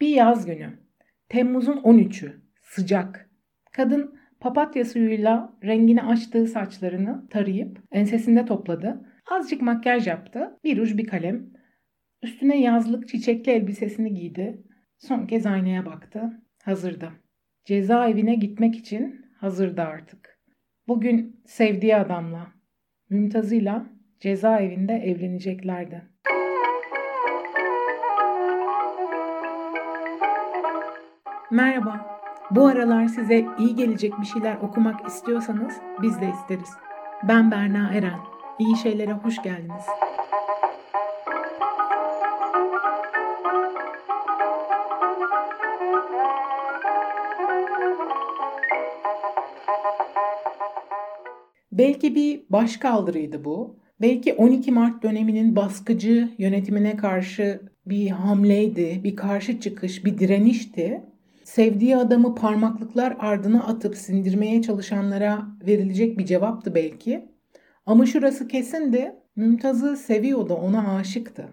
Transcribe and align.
Bir 0.00 0.08
yaz 0.08 0.46
günü. 0.46 0.78
Temmuz'un 1.28 1.76
13'ü. 1.76 2.32
Sıcak. 2.62 3.30
Kadın 3.72 4.18
papatya 4.40 4.84
suyuyla 4.84 5.58
rengini 5.64 6.02
açtığı 6.02 6.46
saçlarını 6.46 7.28
tarayıp 7.28 7.82
ensesinde 7.92 8.44
topladı. 8.44 9.06
Azıcık 9.30 9.62
makyaj 9.62 10.06
yaptı. 10.06 10.58
Bir 10.64 10.78
uç 10.78 10.96
bir 10.96 11.06
kalem. 11.06 11.46
Üstüne 12.22 12.60
yazlık 12.60 13.08
çiçekli 13.08 13.52
elbisesini 13.52 14.14
giydi. 14.14 14.62
Son 14.98 15.26
kez 15.26 15.46
aynaya 15.46 15.86
baktı. 15.86 16.42
Hazırdı. 16.62 17.12
Cezaevine 17.64 18.34
gitmek 18.34 18.76
için 18.76 19.26
hazırdı 19.36 19.82
artık. 19.82 20.38
Bugün 20.88 21.42
sevdiği 21.46 21.96
adamla, 21.96 22.52
Mümtaz'ıyla 23.10 23.86
cezaevinde 24.20 24.92
evleneceklerdi. 24.92 26.02
Merhaba. 31.50 32.20
Bu 32.50 32.66
aralar 32.66 33.08
size 33.08 33.46
iyi 33.58 33.74
gelecek 33.74 34.20
bir 34.20 34.26
şeyler 34.26 34.56
okumak 34.56 35.08
istiyorsanız 35.08 35.74
biz 36.02 36.20
de 36.20 36.30
isteriz. 36.30 36.70
Ben 37.28 37.50
Berna 37.50 37.90
Eren. 37.94 38.18
İyi 38.58 38.76
şeylere 38.76 39.12
hoş 39.12 39.42
geldiniz. 39.42 39.84
Belki 51.72 52.14
bir 52.14 52.42
başkaldırıydı 52.50 53.44
bu. 53.44 53.76
Belki 54.00 54.34
12 54.34 54.72
Mart 54.72 55.02
döneminin 55.02 55.56
baskıcı 55.56 56.28
yönetimine 56.38 56.96
karşı 56.96 57.60
bir 57.86 58.10
hamleydi, 58.10 59.00
bir 59.04 59.16
karşı 59.16 59.60
çıkış, 59.60 60.04
bir 60.04 60.18
direnişti. 60.18 61.07
Sevdiği 61.48 61.96
adamı 61.96 62.34
parmaklıklar 62.34 63.16
ardına 63.18 63.64
atıp 63.64 63.96
sindirmeye 63.96 64.62
çalışanlara 64.62 65.46
verilecek 65.66 66.18
bir 66.18 66.24
cevaptı 66.24 66.74
belki. 66.74 67.28
Ama 67.86 68.06
şurası 68.06 68.48
kesindi. 68.48 69.12
Mümtaz'ı 69.36 69.96
seviyordu, 69.96 70.54
ona 70.54 70.96
aşıktı. 70.96 71.48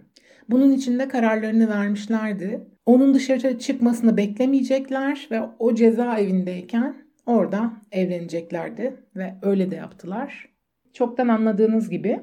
Bunun 0.49 0.71
için 0.71 0.99
de 0.99 1.07
kararlarını 1.07 1.69
vermişlerdi. 1.69 2.67
Onun 2.85 3.13
dışarı 3.13 3.59
çıkmasını 3.59 4.17
beklemeyecekler 4.17 5.27
ve 5.31 5.41
o 5.59 5.75
cezaevindeyken 5.75 6.95
orada 7.25 7.73
evleneceklerdi 7.91 8.93
ve 9.15 9.33
öyle 9.41 9.71
de 9.71 9.75
yaptılar. 9.75 10.49
Çoktan 10.93 11.27
anladığınız 11.27 11.89
gibi 11.89 12.19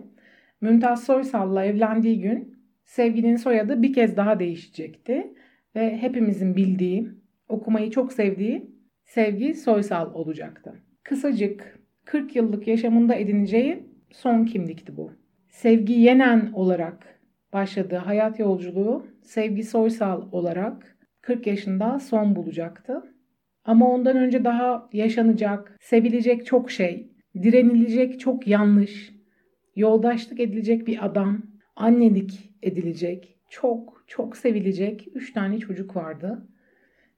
Mümtaz 0.61 1.05
Soysal'la 1.05 1.65
evlendiği 1.65 2.21
gün 2.21 2.59
sevginin 2.85 3.37
soyadı 3.37 3.83
bir 3.83 3.93
kez 3.93 4.17
daha 4.17 4.41
değişecekti 4.41 5.35
ve 5.77 5.99
hepimizin 5.99 6.57
bildiği, 6.57 7.22
okumayı 7.53 7.91
çok 7.91 8.13
sevdiği 8.13 8.71
Sevgi 9.05 9.55
Soysal 9.55 10.15
olacaktı. 10.15 10.75
Kısacık 11.03 11.79
40 12.05 12.37
yıllık 12.37 12.69
yaşamında 12.69 13.15
edineceği 13.15 13.87
son 14.11 14.45
kimlikti 14.45 14.97
bu. 14.97 15.13
Sevgi 15.49 15.93
Yenen 15.93 16.53
olarak 16.53 17.21
başladığı 17.53 17.97
hayat 17.97 18.39
yolculuğu 18.39 19.07
Sevgi 19.23 19.63
Soysal 19.63 20.33
olarak 20.33 20.97
40 21.21 21.47
yaşında 21.47 21.99
son 21.99 22.37
bulacaktı. 22.37 23.03
Ama 23.65 23.91
ondan 23.91 24.17
önce 24.17 24.45
daha 24.45 24.89
yaşanacak, 24.93 25.79
sevilecek 25.81 26.47
çok 26.47 26.71
şey, 26.71 27.13
direnilecek 27.43 28.21
çok 28.21 28.47
yanlış, 28.47 29.13
yoldaşlık 29.77 30.41
edilecek 30.41 30.87
bir 30.87 31.07
adam, 31.07 31.43
annelik 31.77 32.51
edilecek, 32.63 33.39
çok 33.51 34.05
çok 34.07 34.37
sevilecek 34.37 35.09
3 35.15 35.33
tane 35.33 35.59
çocuk 35.59 35.97
vardı. 35.97 36.49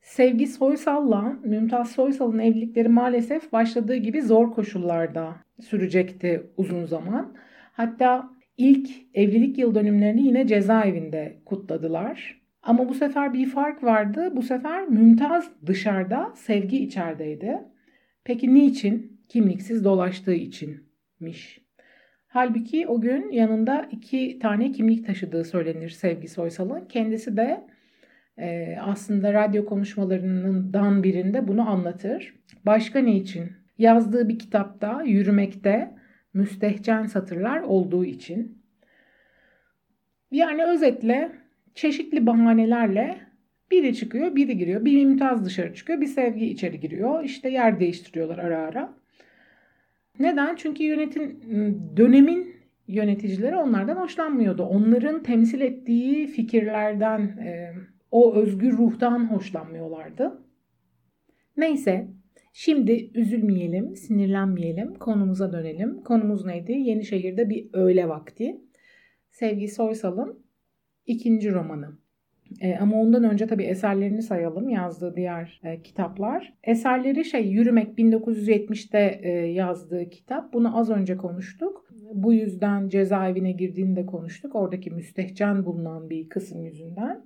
Sevgi 0.05 0.47
Soysal'la 0.47 1.37
Mümtaz 1.45 1.91
Soysal'ın 1.91 2.39
evlilikleri 2.39 2.89
maalesef 2.89 3.53
başladığı 3.53 3.97
gibi 3.97 4.23
zor 4.23 4.53
koşullarda 4.53 5.37
sürecekti 5.61 6.42
uzun 6.57 6.85
zaman. 6.85 7.37
Hatta 7.73 8.31
ilk 8.57 8.91
evlilik 9.14 9.59
yıl 9.59 9.75
dönümlerini 9.75 10.27
yine 10.27 10.47
cezaevinde 10.47 11.37
kutladılar. 11.45 12.41
Ama 12.63 12.89
bu 12.89 12.95
sefer 12.95 13.33
bir 13.33 13.47
fark 13.47 13.83
vardı. 13.83 14.33
Bu 14.37 14.43
sefer 14.43 14.89
Mümtaz 14.89 15.51
dışarıda, 15.67 16.33
Sevgi 16.37 16.79
içerideydi. 16.79 17.59
Peki 18.25 18.55
niçin? 18.55 19.20
Kimliksiz 19.29 19.85
dolaştığı 19.85 20.35
içinmiş. 20.35 21.61
Halbuki 22.27 22.87
o 22.87 23.01
gün 23.01 23.33
yanında 23.33 23.89
iki 23.91 24.39
tane 24.39 24.73
kimlik 24.73 25.07
taşıdığı 25.07 25.45
söylenir 25.45 25.91
Sevgi 25.91 26.29
Soysal'ın. 26.29 26.85
Kendisi 26.85 27.37
de 27.37 27.73
e, 28.39 28.77
aslında 28.80 29.33
radyo 29.33 29.64
konuşmalarından 29.64 31.02
birinde 31.02 31.48
bunu 31.48 31.70
anlatır. 31.70 32.34
Başka 32.67 32.98
ne 32.98 33.17
için? 33.17 33.52
Yazdığı 33.78 34.28
bir 34.28 34.39
kitapta 34.39 35.02
yürümekte 35.02 35.95
müstehcen 36.34 37.06
satırlar 37.06 37.61
olduğu 37.61 38.05
için. 38.05 38.58
Yani 40.30 40.64
özetle 40.64 41.33
çeşitli 41.74 42.27
bahanelerle 42.27 43.20
biri 43.70 43.95
çıkıyor, 43.95 44.36
biri 44.36 44.58
giriyor. 44.58 44.84
Bir 44.84 45.05
mümtaz 45.05 45.45
dışarı 45.45 45.74
çıkıyor, 45.74 46.01
bir 46.01 46.06
sevgi 46.06 46.46
içeri 46.46 46.80
giriyor. 46.80 47.24
İşte 47.24 47.48
yer 47.48 47.80
değiştiriyorlar 47.80 48.39
ara 48.39 48.58
ara. 48.58 48.95
Neden? 50.18 50.56
Çünkü 50.56 50.83
yönetim 50.83 51.40
dönemin 51.96 52.55
yöneticileri 52.89 53.56
onlardan 53.56 53.96
hoşlanmıyordu. 53.96 54.62
Onların 54.62 55.22
temsil 55.22 55.61
ettiği 55.61 56.27
fikirlerden, 56.27 57.39
o 58.14 58.35
özgür 58.35 58.73
ruhtan 58.73 59.30
hoşlanmıyorlardı. 59.30 60.42
Neyse, 61.57 62.08
şimdi 62.52 63.11
üzülmeyelim, 63.14 63.97
sinirlenmeyelim, 63.97 64.95
konumuza 64.95 65.52
dönelim. 65.52 66.02
Konumuz 66.02 66.45
neydi? 66.45 66.73
Yenişehir'de 66.73 67.51
bir 67.51 67.69
öğle 67.73 68.08
vakti. 68.08 68.61
Sevgi 69.30 69.69
Soysal'ın 69.69 70.45
ikinci 71.07 71.52
romanı. 71.52 71.98
E, 72.61 72.77
ama 72.77 73.01
ondan 73.01 73.25
önce 73.25 73.47
tabii 73.47 73.64
eserlerini 73.64 74.23
sayalım 74.23 74.69
yazdığı 74.69 75.17
diğer 75.17 75.61
e, 75.64 75.83
kitaplar. 75.83 76.55
Eserleri 76.64 77.25
şey 77.25 77.46
Yürümek 77.46 77.98
1970'te 77.98 79.20
e, 79.23 79.31
yazdığı 79.31 80.08
kitap. 80.08 80.52
Bunu 80.52 80.79
az 80.79 80.91
önce 80.91 81.17
konuştuk. 81.17 81.89
Bu 82.14 82.33
yüzden 82.33 82.89
cezaevine 82.89 83.52
girdiğini 83.52 83.96
de 83.96 84.07
konuştuk. 84.07 84.55
Oradaki 84.55 84.91
müstehcen 84.91 85.67
bulunan 85.67 86.11
bir 86.11 86.29
kısım 86.29 86.64
yüzünden. 86.64 87.25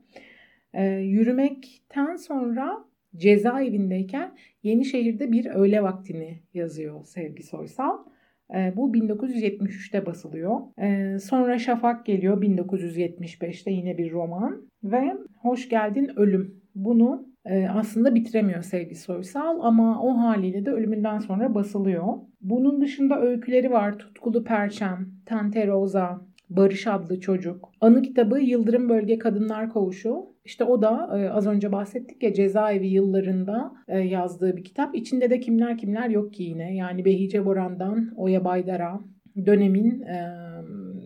E, 0.75 0.85
yürümekten 0.87 2.17
sonra 2.17 2.85
cezaevindeyken 3.17 4.37
Yenişehir'de 4.63 5.33
bir 5.33 5.47
öğle 5.47 5.83
vaktini 5.83 6.39
yazıyor 6.55 7.05
Sevgi 7.05 7.43
Soysal. 7.43 7.99
E, 8.55 8.73
bu 8.77 8.93
1973'te 8.93 10.07
basılıyor. 10.07 10.61
E, 10.79 11.19
sonra 11.19 11.59
Şafak 11.59 12.07
geliyor 12.07 12.43
1975'te 12.43 13.71
yine 13.71 13.99
bir 13.99 14.13
roman. 14.13 14.69
Ve 14.85 15.17
Hoş 15.37 15.69
Geldin 15.69 16.11
Ölüm. 16.17 16.61
Bunu 16.75 17.29
e, 17.45 17.69
aslında 17.69 18.15
bitiremiyor 18.15 18.63
Sevgi 18.63 18.95
Soysal 18.95 19.61
ama 19.63 20.03
o 20.03 20.19
haliyle 20.19 20.67
de 20.67 20.71
ölümünden 20.71 21.19
sonra 21.19 21.55
basılıyor. 21.55 22.07
Bunun 22.41 22.81
dışında 22.81 23.21
öyküleri 23.21 23.71
var. 23.71 23.99
Tutkulu 23.99 24.45
Perçem, 24.45 25.09
Tante 25.27 25.67
Rosa, 25.67 26.28
Barış 26.51 26.87
adlı 26.87 27.21
çocuk. 27.21 27.73
Anı 27.81 28.03
kitabı 28.03 28.41
Yıldırım 28.41 28.89
Bölge 28.89 29.19
Kadınlar 29.19 29.71
Koğuşu. 29.71 30.27
İşte 30.45 30.65
o 30.65 30.83
da 30.83 31.19
e, 31.19 31.31
az 31.31 31.47
önce 31.47 31.73
bahsettik 31.73 32.23
ya 32.23 32.35
cezaevi 32.35 32.87
yıllarında 32.87 33.73
e, 33.89 33.99
yazdığı 33.99 34.57
bir 34.57 34.65
kitap. 34.65 34.95
İçinde 34.95 35.31
de 35.31 35.41
kimler 35.41 35.79
kimler 35.79 36.09
yok 36.09 36.35
ki 36.35 36.43
yine. 36.43 36.77
Yani 36.77 37.05
Behice 37.05 37.45
Boran'dan 37.45 38.13
Oya 38.17 38.45
Baydar'a 38.45 39.01
dönemin 39.47 40.01
e, 40.01 40.35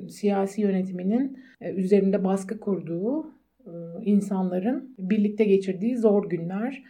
siyasi 0.09 0.61
yönetiminin 0.61 1.39
üzerinde 1.77 2.25
baskı 2.25 2.61
kurduğu 2.61 3.27
insanların 4.05 4.95
birlikte 4.99 5.45
geçirdiği 5.45 5.97
zor 5.97 6.31
günler. 6.31 6.83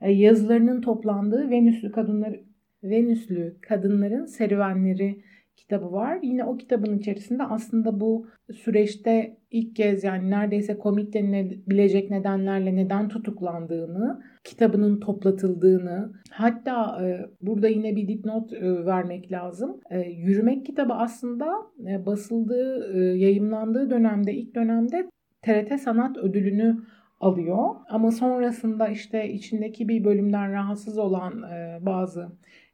Yazılarının 0.00 0.80
toplandığı 0.80 1.50
Venüslü 1.50 1.92
kadınlar 1.92 2.40
Venüslü 2.84 3.56
kadınların 3.60 4.24
serüvenleri 4.24 5.22
kitabı 5.60 5.92
var. 5.92 6.18
Yine 6.22 6.44
o 6.44 6.56
kitabın 6.56 6.98
içerisinde 6.98 7.42
aslında 7.42 8.00
bu 8.00 8.26
süreçte 8.52 9.36
ilk 9.50 9.76
kez 9.76 10.04
yani 10.04 10.30
neredeyse 10.30 10.78
komik 10.78 11.14
denilebilecek 11.14 12.10
nedenlerle 12.10 12.76
neden 12.76 13.08
tutuklandığını, 13.08 14.22
kitabının 14.44 15.00
toplatıldığını, 15.00 16.12
hatta 16.30 17.04
e, 17.04 17.26
burada 17.42 17.68
yine 17.68 17.96
bir 17.96 18.08
dipnot 18.08 18.52
e, 18.52 18.86
vermek 18.86 19.32
lazım. 19.32 19.80
E, 19.90 20.00
Yürümek 20.00 20.66
kitabı 20.66 20.94
aslında 20.94 21.46
e, 21.86 22.06
basıldığı, 22.06 22.92
e, 22.94 23.18
yayımlandığı 23.18 23.90
dönemde, 23.90 24.34
ilk 24.34 24.54
dönemde 24.54 25.10
TRT 25.42 25.80
Sanat 25.80 26.16
Ödülünü 26.16 26.76
alıyor. 27.20 27.74
Ama 27.88 28.10
sonrasında 28.10 28.88
işte 28.88 29.32
içindeki 29.32 29.88
bir 29.88 30.04
bölümden 30.04 30.52
rahatsız 30.52 30.98
olan 30.98 31.42
e, 31.42 31.78
bazı 31.80 32.28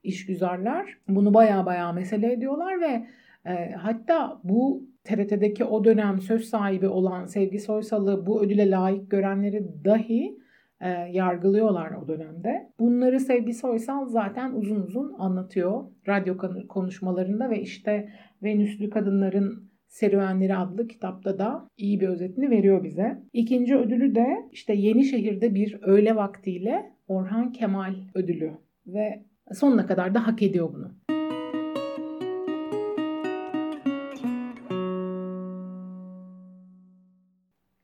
işgüzarlar 0.06 0.98
bunu 1.08 1.34
baya 1.34 1.66
baya 1.66 1.92
mesele 1.92 2.32
ediyorlar 2.32 2.80
ve 2.80 3.06
e, 3.50 3.72
hatta 3.72 4.40
bu 4.44 4.84
TRT'deki 5.04 5.64
o 5.64 5.84
dönem 5.84 6.20
söz 6.20 6.44
sahibi 6.44 6.88
olan 6.88 7.26
Sevgi 7.26 7.58
Soysal'ı 7.58 8.26
bu 8.26 8.42
ödüle 8.42 8.70
layık 8.70 9.10
görenleri 9.10 9.84
dahi 9.84 10.38
e, 10.80 10.88
yargılıyorlar 10.90 11.90
o 11.90 12.08
dönemde. 12.08 12.72
Bunları 12.78 13.20
Sevgi 13.20 13.54
Soysal 13.54 14.06
zaten 14.06 14.52
uzun 14.52 14.80
uzun 14.80 15.14
anlatıyor 15.18 15.84
radyo 16.08 16.36
konuşmalarında 16.68 17.50
ve 17.50 17.60
işte 17.60 18.08
Venüslü 18.42 18.90
Kadınların 18.90 19.66
Serüvenleri 19.86 20.56
adlı 20.56 20.88
kitapta 20.88 21.38
da 21.38 21.68
iyi 21.76 22.00
bir 22.00 22.08
özetini 22.08 22.50
veriyor 22.50 22.84
bize. 22.84 23.22
İkinci 23.32 23.76
ödülü 23.76 24.14
de 24.14 24.26
işte 24.52 24.74
Yenişehir'de 24.74 25.54
bir 25.54 25.78
öğle 25.82 26.16
vaktiyle 26.16 26.92
Orhan 27.08 27.52
Kemal 27.52 27.94
ödülü 28.14 28.52
ve 28.86 29.24
sonuna 29.54 29.86
kadar 29.86 30.14
da 30.14 30.26
hak 30.26 30.42
ediyor 30.42 30.74
bunu. 30.74 30.90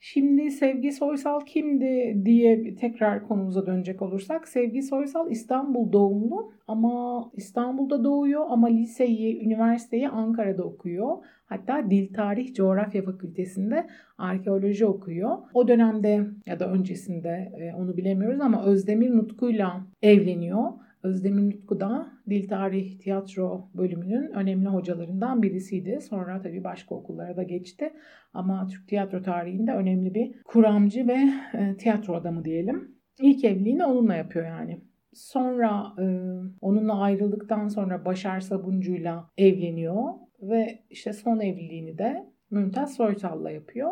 Şimdi 0.01 0.51
Sevgi 0.51 0.93
Soysal 0.93 1.41
kimdi 1.41 2.23
diye 2.25 2.75
tekrar 2.75 3.29
konumuza 3.29 3.67
dönecek 3.67 4.03
olursak 4.03 4.49
Sevgi 4.49 4.83
Soysal 4.83 5.31
İstanbul 5.31 5.93
doğumlu 5.93 6.53
ama 6.67 7.25
İstanbul'da 7.35 8.05
doğuyor 8.05 8.45
ama 8.49 8.67
liseyi, 8.67 9.45
üniversiteyi 9.45 10.09
Ankara'da 10.09 10.65
okuyor. 10.65 11.17
Hatta 11.45 11.91
Dil 11.91 12.15
Tarih 12.15 12.55
Coğrafya 12.55 13.03
Fakültesinde 13.03 13.87
arkeoloji 14.19 14.87
okuyor. 14.87 15.39
O 15.55 15.69
dönemde 15.69 16.27
ya 16.47 16.61
da 16.61 16.73
öncesinde 16.73 17.53
e, 17.59 17.75
onu 17.75 17.97
bilemiyoruz 17.97 18.41
ama 18.41 18.65
Özdemir 18.65 19.11
Nutku'yla 19.11 19.87
evleniyor 20.03 20.73
Özdemir 21.03 21.57
Nutku 21.57 21.81
da 21.81 22.13
Dil 22.31 22.49
Tarih 22.49 22.99
Tiyatro 22.99 23.69
bölümünün 23.75 24.33
önemli 24.33 24.69
hocalarından 24.69 25.43
birisiydi. 25.43 25.99
Sonra 26.01 26.41
tabii 26.41 26.65
başka 26.65 26.95
okullara 26.95 27.37
da 27.37 27.43
geçti. 27.43 27.93
Ama 28.35 28.67
Türk 28.67 28.89
tiyatro 28.89 29.23
tarihinde 29.23 29.73
önemli 29.73 30.15
bir 30.15 30.43
kuramcı 30.45 31.09
ve 31.09 31.19
e, 31.55 31.77
tiyatro 31.77 32.15
adamı 32.15 32.45
diyelim. 32.45 32.99
İlk 33.21 33.45
evliliğini 33.45 33.85
onunla 33.85 34.15
yapıyor 34.15 34.47
yani. 34.47 34.81
Sonra 35.13 35.93
e, 35.99 36.05
onunla 36.61 37.01
ayrıldıktan 37.01 37.69
sonra 37.69 38.05
Başar 38.05 38.41
Sabuncu'yla 38.41 39.31
evleniyor 39.39 40.05
ve 40.43 40.85
işte 40.91 41.13
son 41.13 41.41
evliliğini 41.41 41.99
de 41.99 42.27
Mümtaz 42.51 42.95
Soysal'la 42.95 43.51
yapıyor. 43.51 43.91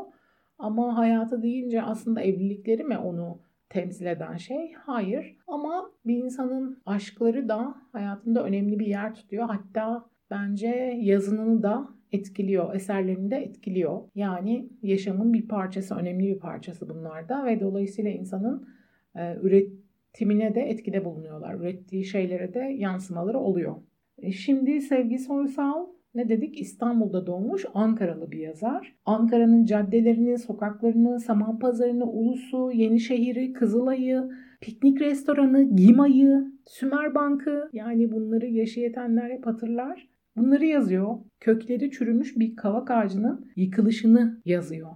Ama 0.59 0.97
hayatı 0.97 1.43
deyince 1.43 1.83
aslında 1.83 2.21
evlilikleri 2.21 2.85
mi 2.85 2.99
onu 2.99 3.41
temsil 3.71 4.07
eden 4.07 4.37
şey. 4.37 4.73
Hayır 4.73 5.37
ama 5.47 5.91
bir 6.07 6.25
insanın 6.25 6.83
aşkları 6.87 7.49
da 7.49 7.75
hayatında 7.93 8.45
önemli 8.45 8.79
bir 8.79 8.87
yer 8.87 9.15
tutuyor. 9.15 9.47
Hatta 9.47 10.11
bence 10.31 10.99
yazınını 11.01 11.63
da 11.63 11.89
etkiliyor, 12.13 12.75
eserlerini 12.75 13.31
de 13.31 13.37
etkiliyor. 13.37 14.01
Yani 14.15 14.69
yaşamın 14.83 15.33
bir 15.33 15.49
parçası, 15.49 15.95
önemli 15.95 16.35
bir 16.35 16.39
parçası 16.39 16.89
bunlar 16.89 17.29
da 17.29 17.47
ve 17.47 17.61
dolayısıyla 17.61 18.11
insanın 18.11 18.69
e, 19.17 19.37
üretimine 19.43 20.55
de 20.55 20.61
etkide 20.61 21.05
bulunuyorlar. 21.05 21.55
Ürettiği 21.55 22.05
şeylere 22.05 22.55
de 22.55 22.59
yansımaları 22.59 23.39
oluyor. 23.39 23.77
E, 24.19 24.33
şimdi 24.33 24.81
Sevgi 24.81 25.19
Soysal 25.19 25.87
ne 26.15 26.29
dedik? 26.29 26.61
İstanbul'da 26.61 27.27
doğmuş 27.27 27.65
Ankaralı 27.75 28.31
bir 28.31 28.39
yazar. 28.39 28.95
Ankara'nın 29.05 29.65
caddelerini, 29.65 30.39
sokaklarını, 30.39 31.21
Saman 31.21 31.59
Pazarını, 31.59 32.05
Ulusu, 32.05 32.71
Yenişehir'i, 32.73 33.53
Kızılay'ı, 33.53 34.31
piknik 34.61 35.01
restoranı, 35.01 35.77
Gima'yı, 35.77 36.53
Sümer 36.67 37.15
Bank'ı 37.15 37.71
yani 37.73 38.13
bunları 38.13 38.47
yaşayetenler 38.47 39.31
hep 39.31 39.47
hatırlar. 39.47 40.09
Bunları 40.37 40.65
yazıyor. 40.65 41.19
Kökleri 41.41 41.91
çürümüş 41.91 42.39
bir 42.39 42.57
kavak 42.57 42.91
ağacının 42.91 43.51
yıkılışını 43.57 44.41
yazıyor. 44.45 44.91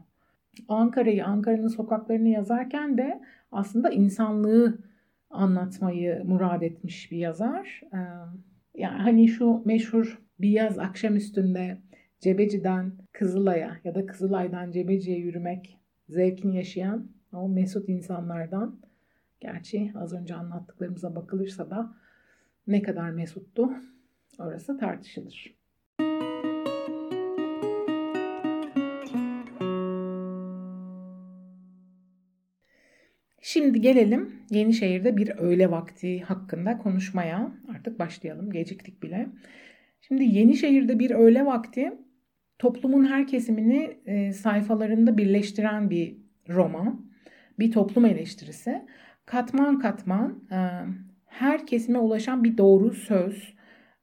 Ankara'yı, 0.68 1.24
Ankara'nın 1.24 1.68
sokaklarını 1.68 2.28
yazarken 2.28 2.98
de 2.98 3.20
aslında 3.52 3.90
insanlığı 3.90 4.78
anlatmayı 5.30 6.22
murad 6.24 6.62
etmiş 6.62 7.12
bir 7.12 7.18
yazar. 7.18 7.82
Yani 8.74 9.02
hani 9.02 9.28
şu 9.28 9.62
meşhur 9.64 10.23
bir 10.40 10.50
yaz 10.50 10.78
akşamüstünde 10.78 11.78
Cebeci'den 12.20 12.92
Kızılay'a 13.12 13.76
ya 13.84 13.94
da 13.94 14.06
Kızılay'dan 14.06 14.70
Cebeci'ye 14.70 15.18
yürümek 15.18 15.78
zevkini 16.08 16.56
yaşayan 16.56 17.10
o 17.32 17.48
mesut 17.48 17.88
insanlardan 17.88 18.80
gerçi 19.40 19.92
az 19.94 20.12
önce 20.12 20.34
anlattıklarımıza 20.34 21.16
bakılırsa 21.16 21.70
da 21.70 21.94
ne 22.66 22.82
kadar 22.82 23.10
mesuttu 23.10 23.70
orası 24.38 24.78
tartışılır. 24.78 25.54
Şimdi 33.40 33.80
gelelim 33.80 34.32
Yenişehir'de 34.50 35.16
bir 35.16 35.28
öğle 35.38 35.70
vakti 35.70 36.20
hakkında 36.20 36.78
konuşmaya. 36.78 37.52
Artık 37.74 37.98
başlayalım. 37.98 38.50
Geciktik 38.50 39.02
bile. 39.02 39.28
Şimdi 40.08 40.24
Yenişehir'de 40.24 40.98
bir 40.98 41.10
öğle 41.10 41.46
vakti 41.46 41.92
toplumun 42.58 43.04
her 43.04 43.26
kesimini 43.26 43.98
e, 44.06 44.32
sayfalarında 44.32 45.18
birleştiren 45.18 45.90
bir 45.90 46.16
roman. 46.48 47.06
Bir 47.58 47.72
toplum 47.72 48.04
eleştirisi. 48.04 48.86
Katman 49.26 49.78
katman 49.78 50.44
e, 50.50 50.58
her 51.26 51.66
kesime 51.66 51.98
ulaşan 51.98 52.44
bir 52.44 52.58
doğru 52.58 52.92
söz. 52.92 53.54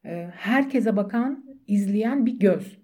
E, 0.06 0.30
herkese 0.36 0.96
bakan, 0.96 1.46
izleyen 1.68 2.26
bir 2.26 2.40
göz. 2.40 2.78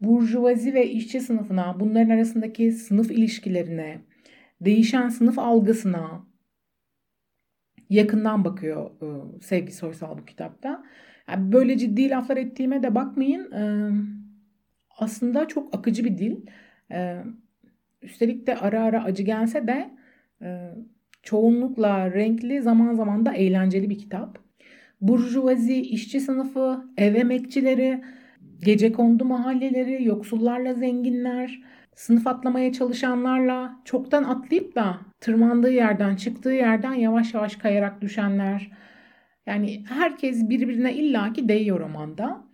Burjuvazi 0.00 0.74
ve 0.74 0.90
işçi 0.90 1.20
sınıfına, 1.20 1.80
bunların 1.80 2.10
arasındaki 2.10 2.72
sınıf 2.72 3.10
ilişkilerine, 3.10 4.00
değişen 4.60 5.08
sınıf 5.08 5.38
algısına 5.38 6.26
yakından 7.90 8.44
bakıyor 8.44 8.90
Sevgi 9.42 9.72
Soysal 9.72 10.18
bu 10.18 10.24
kitapta. 10.24 10.84
Yani 11.30 11.52
böyle 11.52 11.78
ciddi 11.78 12.10
laflar 12.10 12.36
ettiğime 12.36 12.82
de 12.82 12.94
bakmayın. 12.94 13.52
E, 13.52 13.62
aslında 14.98 15.48
çok 15.48 15.74
akıcı 15.74 16.04
bir 16.04 16.18
dil. 16.18 16.36
E, 16.92 17.24
üstelik 18.02 18.46
de 18.46 18.56
ara 18.56 18.82
ara 18.82 19.04
acı 19.04 19.22
gelse 19.22 19.66
de 19.66 19.90
e, 20.42 20.70
çoğunlukla 21.22 22.12
renkli 22.12 22.62
zaman 22.62 22.94
zaman 22.94 23.26
da 23.26 23.32
eğlenceli 23.32 23.90
bir 23.90 23.98
kitap. 23.98 24.38
Burjuvazi, 25.00 25.80
işçi 25.80 26.20
sınıfı, 26.20 26.84
ev 26.96 27.14
emekçileri, 27.14 28.02
gece 28.60 28.92
kondu 28.92 29.24
mahalleleri, 29.24 30.04
yoksullarla 30.04 30.74
zenginler, 30.74 31.62
sınıf 31.94 32.26
atlamaya 32.26 32.72
çalışanlarla 32.72 33.80
çoktan 33.84 34.24
atlayıp 34.24 34.74
da 34.74 35.00
tırmandığı 35.20 35.72
yerden, 35.72 36.16
çıktığı 36.16 36.52
yerden 36.52 36.94
yavaş 36.94 37.34
yavaş 37.34 37.56
kayarak 37.56 38.00
düşenler, 38.00 38.70
yani 39.46 39.84
herkes 39.88 40.48
birbirine 40.48 40.94
illaki 40.94 41.48
değiyor 41.48 41.80
romanda. 41.80 42.44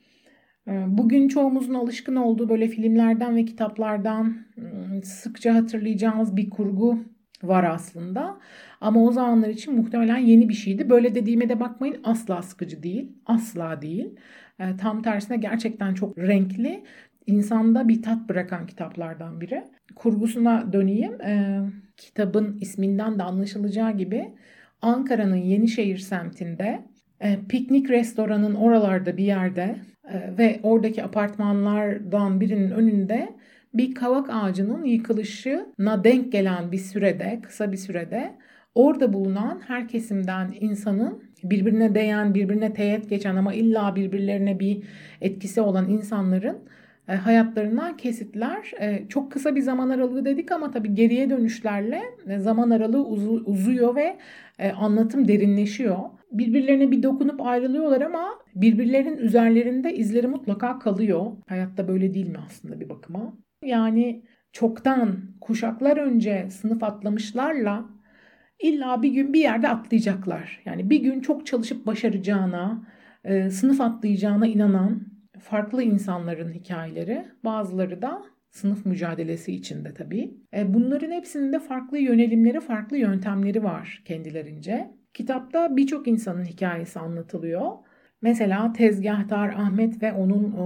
Ee, 0.68 0.84
bugün 0.88 1.28
çoğumuzun 1.28 1.74
alışkın 1.74 2.16
olduğu 2.16 2.48
böyle 2.48 2.68
filmlerden 2.68 3.36
ve 3.36 3.44
kitaplardan 3.44 4.36
ıı, 4.58 5.02
sıkça 5.02 5.54
hatırlayacağımız 5.54 6.36
bir 6.36 6.50
kurgu 6.50 6.98
var 7.42 7.64
aslında. 7.64 8.40
Ama 8.80 9.04
o 9.04 9.12
zamanlar 9.12 9.48
için 9.48 9.76
muhtemelen 9.76 10.18
yeni 10.18 10.48
bir 10.48 10.54
şeydi. 10.54 10.90
Böyle 10.90 11.14
dediğime 11.14 11.48
de 11.48 11.60
bakmayın 11.60 12.00
asla 12.04 12.42
sıkıcı 12.42 12.82
değil. 12.82 13.12
Asla 13.26 13.82
değil. 13.82 14.16
Ee, 14.60 14.76
tam 14.76 15.02
tersine 15.02 15.36
gerçekten 15.36 15.94
çok 15.94 16.18
renkli. 16.18 16.84
insanda 17.26 17.88
bir 17.88 18.02
tat 18.02 18.28
bırakan 18.28 18.66
kitaplardan 18.66 19.40
biri. 19.40 19.64
Kurgusuna 19.96 20.72
döneyim. 20.72 21.20
Ee, 21.20 21.60
kitabın 21.96 22.58
isminden 22.60 23.18
de 23.18 23.22
anlaşılacağı 23.22 23.96
gibi 23.96 24.34
Ankara'nın 24.82 25.36
Yenişehir 25.36 25.98
semtinde 25.98 26.84
e, 27.20 27.38
piknik 27.48 27.90
restoranın 27.90 28.54
oralarda 28.54 29.16
bir 29.16 29.24
yerde 29.24 29.76
e, 30.12 30.38
ve 30.38 30.60
oradaki 30.62 31.04
apartmanlardan 31.04 32.40
birinin 32.40 32.70
önünde 32.70 33.28
bir 33.74 33.94
kavak 33.94 34.26
ağacının 34.32 34.84
yıkılışına 34.84 36.04
denk 36.04 36.32
gelen 36.32 36.72
bir 36.72 36.78
sürede, 36.78 37.40
kısa 37.42 37.72
bir 37.72 37.76
sürede 37.76 38.34
orada 38.74 39.12
bulunan 39.12 39.60
her 39.66 39.88
kesimden 39.88 40.54
insanın 40.60 41.22
birbirine 41.42 41.94
değen, 41.94 42.34
birbirine 42.34 42.72
teğet 42.72 43.10
geçen 43.10 43.36
ama 43.36 43.54
illa 43.54 43.96
birbirlerine 43.96 44.60
bir 44.60 44.82
etkisi 45.20 45.60
olan 45.60 45.88
insanların 45.88 46.58
e, 47.10 47.14
hayatlarından 47.14 47.96
kesitler. 47.96 48.72
E, 48.80 49.08
çok 49.08 49.32
kısa 49.32 49.56
bir 49.56 49.60
zaman 49.60 49.90
aralığı 49.90 50.24
dedik 50.24 50.52
ama 50.52 50.70
tabii 50.70 50.94
geriye 50.94 51.30
dönüşlerle 51.30 52.02
e, 52.26 52.38
zaman 52.38 52.70
aralığı 52.70 53.06
uzu, 53.06 53.42
uzuyor 53.46 53.96
ve 53.96 54.16
anlatım 54.76 55.28
derinleşiyor. 55.28 55.98
Birbirlerine 56.32 56.90
bir 56.90 57.02
dokunup 57.02 57.40
ayrılıyorlar 57.40 58.00
ama 58.00 58.28
birbirlerinin 58.54 59.16
üzerlerinde 59.16 59.94
izleri 59.94 60.26
mutlaka 60.26 60.78
kalıyor. 60.78 61.26
Hayatta 61.48 61.88
böyle 61.88 62.14
değil 62.14 62.28
mi 62.28 62.38
aslında 62.46 62.80
bir 62.80 62.88
bakıma? 62.88 63.38
Yani 63.64 64.22
çoktan 64.52 65.18
kuşaklar 65.40 65.96
önce 65.96 66.50
sınıf 66.50 66.82
atlamışlarla 66.82 67.84
illa 68.62 69.02
bir 69.02 69.12
gün 69.12 69.32
bir 69.32 69.40
yerde 69.40 69.68
atlayacaklar. 69.68 70.62
Yani 70.64 70.90
bir 70.90 71.02
gün 71.02 71.20
çok 71.20 71.46
çalışıp 71.46 71.86
başaracağına, 71.86 72.86
sınıf 73.50 73.80
atlayacağına 73.80 74.46
inanan 74.46 75.10
farklı 75.42 75.82
insanların 75.82 76.52
hikayeleri, 76.52 77.26
bazıları 77.44 78.02
da 78.02 78.22
sınıf 78.50 78.86
mücadelesi 78.86 79.52
içinde 79.52 79.94
tabii. 79.94 80.34
E, 80.54 80.74
bunların 80.74 81.10
hepsinin 81.10 81.52
de 81.52 81.58
farklı 81.58 81.98
yönelimleri, 81.98 82.60
farklı 82.60 82.96
yöntemleri 82.96 83.64
var 83.64 84.02
kendilerince. 84.04 84.90
Kitapta 85.14 85.76
birçok 85.76 86.08
insanın 86.08 86.44
hikayesi 86.44 86.98
anlatılıyor. 86.98 87.70
Mesela 88.22 88.72
tezgahtar 88.72 89.48
Ahmet 89.48 90.02
ve 90.02 90.12
onun 90.12 90.56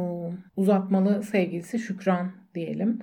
uzatmalı 0.57 1.23
sevgilisi 1.23 1.79
Şükran 1.79 2.33
diyelim. 2.55 2.99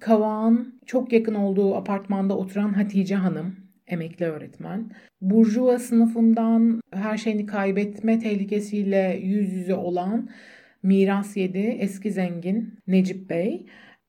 Kavağın 0.00 0.80
çok 0.86 1.12
yakın 1.12 1.34
olduğu 1.34 1.74
apartmanda 1.74 2.36
oturan 2.36 2.72
Hatice 2.72 3.14
Hanım, 3.14 3.56
emekli 3.86 4.26
öğretmen. 4.26 4.90
Burjuva 5.20 5.78
sınıfından 5.78 6.80
her 6.92 7.16
şeyini 7.16 7.46
kaybetme 7.46 8.18
tehlikesiyle 8.18 9.20
yüz 9.22 9.52
yüze 9.52 9.74
olan 9.74 10.28
miras 10.82 11.36
yedi 11.36 11.58
eski 11.58 12.10
zengin 12.10 12.78
Necip 12.86 13.30
Bey 13.30 13.66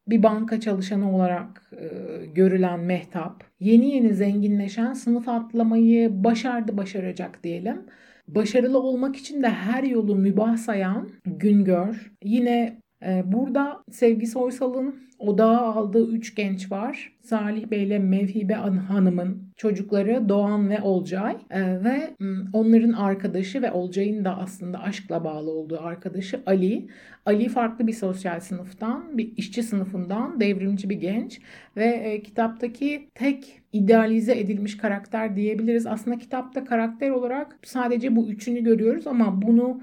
bir 0.10 0.24
banka 0.24 0.60
çalışanı 0.60 1.16
olarak 1.16 1.72
e, 1.82 1.86
görülen 2.26 2.80
Mehtap, 2.80 3.44
yeni 3.60 3.96
yeni 3.96 4.14
zenginleşen 4.14 4.94
sınıf 4.94 5.30
atlamayı 5.30 6.24
başardı 6.24 6.78
başaracak 6.78 7.44
diyelim. 7.44 7.86
Başarılı 8.28 8.80
olmak 8.80 9.16
için 9.16 9.44
de 9.44 9.50
her 9.50 9.84
yolu 9.84 10.16
mübah 10.16 10.58
sayan 10.58 11.10
Güngör. 11.26 12.12
Yine 12.24 12.82
burada 13.26 13.84
Sevgi 13.92 14.28
Soysal'ın 14.28 15.10
odağa 15.20 15.60
aldığı 15.60 16.08
üç 16.08 16.36
genç 16.36 16.72
var. 16.72 17.14
Salih 17.22 17.72
Bey 17.72 17.84
ile 17.84 18.00
Mevhibe 18.00 18.54
Hanım'ın 18.54 19.44
çocukları 19.58 20.30
Doğan 20.30 20.70
ve 20.70 20.82
Olcay 20.82 21.38
ee, 21.50 21.84
ve 21.84 22.16
onların 22.54 22.92
arkadaşı 22.92 23.62
ve 23.62 23.72
Olcay'ın 23.72 24.26
da 24.26 24.38
aslında 24.38 24.82
aşkla 24.82 25.24
bağlı 25.24 25.52
olduğu 25.52 25.82
arkadaşı 25.82 26.42
Ali. 26.46 26.88
Ali 27.26 27.50
farklı 27.50 27.88
bir 27.88 27.94
sosyal 27.94 28.40
sınıftan, 28.40 29.18
bir 29.18 29.32
işçi 29.38 29.64
sınıfından, 29.64 30.40
devrimci 30.40 30.90
bir 30.90 30.96
genç 30.96 31.42
ve 31.78 31.86
e, 31.86 32.24
kitaptaki 32.24 33.10
tek 33.16 33.62
idealize 33.74 34.40
edilmiş 34.40 34.78
karakter 34.78 35.36
diyebiliriz. 35.36 35.88
Aslında 35.88 36.18
kitapta 36.18 36.66
karakter 36.66 37.10
olarak 37.10 37.60
sadece 37.64 38.16
bu 38.16 38.30
üçünü 38.30 38.64
görüyoruz 38.64 39.08
ama 39.08 39.42
bunu 39.42 39.82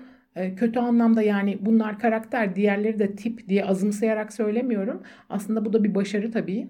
kötü 0.56 0.78
anlamda 0.78 1.22
yani 1.22 1.58
bunlar 1.60 1.98
karakter 1.98 2.56
diğerleri 2.56 2.98
de 2.98 3.16
tip 3.16 3.48
diye 3.48 3.64
azımsayarak 3.64 4.32
söylemiyorum. 4.32 5.02
Aslında 5.28 5.64
bu 5.64 5.72
da 5.72 5.84
bir 5.84 5.94
başarı 5.94 6.32
tabii. 6.32 6.68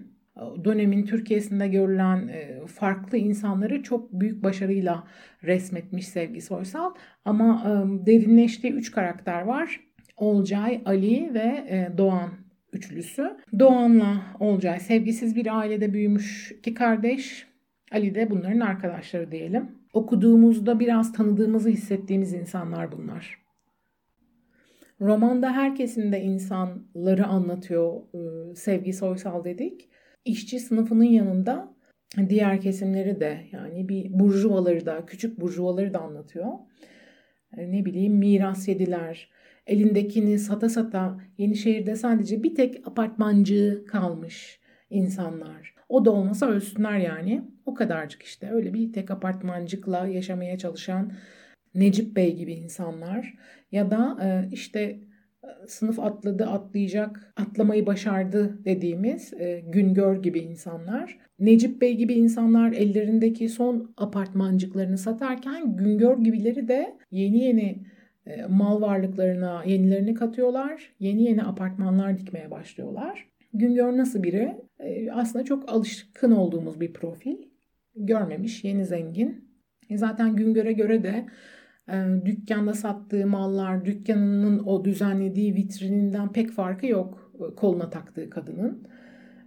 Dönemin 0.63 1.05
Türkiye'sinde 1.05 1.67
görülen 1.67 2.27
e, 2.27 2.67
farklı 2.67 3.17
insanları 3.17 3.83
çok 3.83 4.13
büyük 4.13 4.43
başarıyla 4.43 5.03
resmetmiş 5.43 6.07
Sevgi 6.07 6.41
Soysal. 6.41 6.93
Ama 7.25 7.63
e, 7.65 8.05
derinleştiği 8.05 8.73
üç 8.73 8.91
karakter 8.91 9.41
var. 9.41 9.79
Olcay, 10.17 10.81
Ali 10.85 11.33
ve 11.33 11.67
Doğan 11.97 12.29
üçlüsü. 12.73 13.37
Doğan'la 13.59 14.21
Olcay 14.39 14.79
sevgisiz 14.79 15.35
bir 15.35 15.57
ailede 15.59 15.93
büyümüş 15.93 16.51
iki 16.59 16.73
kardeş. 16.73 17.47
Ali 17.91 18.15
de 18.15 18.29
bunların 18.29 18.59
arkadaşları 18.59 19.31
diyelim. 19.31 19.71
Okuduğumuzda 19.93 20.79
biraz 20.79 21.13
tanıdığımızı 21.13 21.69
hissettiğimiz 21.69 22.33
insanlar 22.33 22.91
bunlar. 22.91 23.46
Romanda 25.01 25.53
herkesin 25.53 26.11
de 26.11 26.21
insanları 26.21 27.25
anlatıyor 27.25 28.01
e, 28.13 28.55
Sevgi 28.55 28.93
Soysal 28.93 29.43
dedik. 29.43 29.89
İşçi 30.25 30.59
sınıfının 30.59 31.03
yanında 31.03 31.75
diğer 32.29 32.61
kesimleri 32.61 33.19
de 33.19 33.41
yani 33.51 33.89
bir 33.89 34.19
burjuvaları 34.19 34.85
da 34.85 35.05
küçük 35.05 35.41
burjuvaları 35.41 35.93
da 35.93 35.99
anlatıyor. 35.99 36.47
E, 37.57 37.71
ne 37.71 37.85
bileyim 37.85 38.13
miras 38.13 38.67
yediler. 38.67 39.29
Elindekini 39.67 40.39
sata 40.39 40.69
sata 40.69 41.17
Yenişehir'de 41.37 41.95
sadece 41.95 42.43
bir 42.43 42.55
tek 42.55 42.87
apartmancı 42.87 43.85
kalmış 43.87 44.59
insanlar. 44.89 45.75
O 45.89 46.05
da 46.05 46.11
olmasa 46.11 46.45
ölsünler 46.45 46.97
yani. 46.97 47.43
O 47.65 47.73
kadarcık 47.73 48.23
işte 48.23 48.49
öyle 48.51 48.73
bir 48.73 48.93
tek 48.93 49.11
apartmancıkla 49.11 50.07
yaşamaya 50.07 50.57
çalışan 50.57 51.11
Necip 51.77 52.15
Bey 52.15 52.35
gibi 52.35 52.53
insanlar 52.53 53.33
ya 53.71 53.91
da 53.91 54.17
e, 54.23 54.49
işte 54.51 54.79
e, 55.43 55.47
sınıf 55.67 55.99
atladı 55.99 56.45
atlayacak 56.45 57.33
atlamayı 57.35 57.85
başardı 57.85 58.65
dediğimiz 58.65 59.33
e, 59.33 59.63
Güngör 59.67 60.23
gibi 60.23 60.39
insanlar. 60.39 61.19
Necip 61.39 61.81
Bey 61.81 61.95
gibi 61.95 62.13
insanlar 62.13 62.71
ellerindeki 62.71 63.49
son 63.49 63.93
apartmancıklarını 63.97 64.97
satarken 64.97 65.77
Güngör 65.77 66.17
gibileri 66.17 66.67
de 66.67 66.97
yeni 67.11 67.43
yeni 67.43 67.85
e, 68.25 68.45
mal 68.45 68.81
varlıklarına 68.81 69.63
yenilerini 69.63 70.13
katıyorlar. 70.13 70.93
Yeni 70.99 71.23
yeni 71.23 71.43
apartmanlar 71.43 72.17
dikmeye 72.17 72.51
başlıyorlar. 72.51 73.27
Güngör 73.53 73.97
nasıl 73.97 74.23
biri? 74.23 74.55
Aslında 75.13 75.45
çok 75.45 75.69
alışkın 75.69 76.31
olduğumuz 76.31 76.79
bir 76.79 76.93
profil. 76.93 77.37
Görmemiş, 77.95 78.63
yeni 78.63 78.85
zengin. 78.85 79.47
Zaten 79.95 80.35
Güngör'e 80.35 80.73
göre 80.73 81.03
de 81.03 81.25
dükkanda 82.25 82.73
sattığı 82.73 83.27
mallar, 83.27 83.85
dükkanının 83.85 84.63
o 84.65 84.85
düzenlediği 84.85 85.55
vitrininden 85.55 86.31
pek 86.31 86.51
farkı 86.51 86.87
yok 86.87 87.31
e, 87.35 87.55
koluna 87.55 87.89
taktığı 87.89 88.29
kadının. 88.29 88.87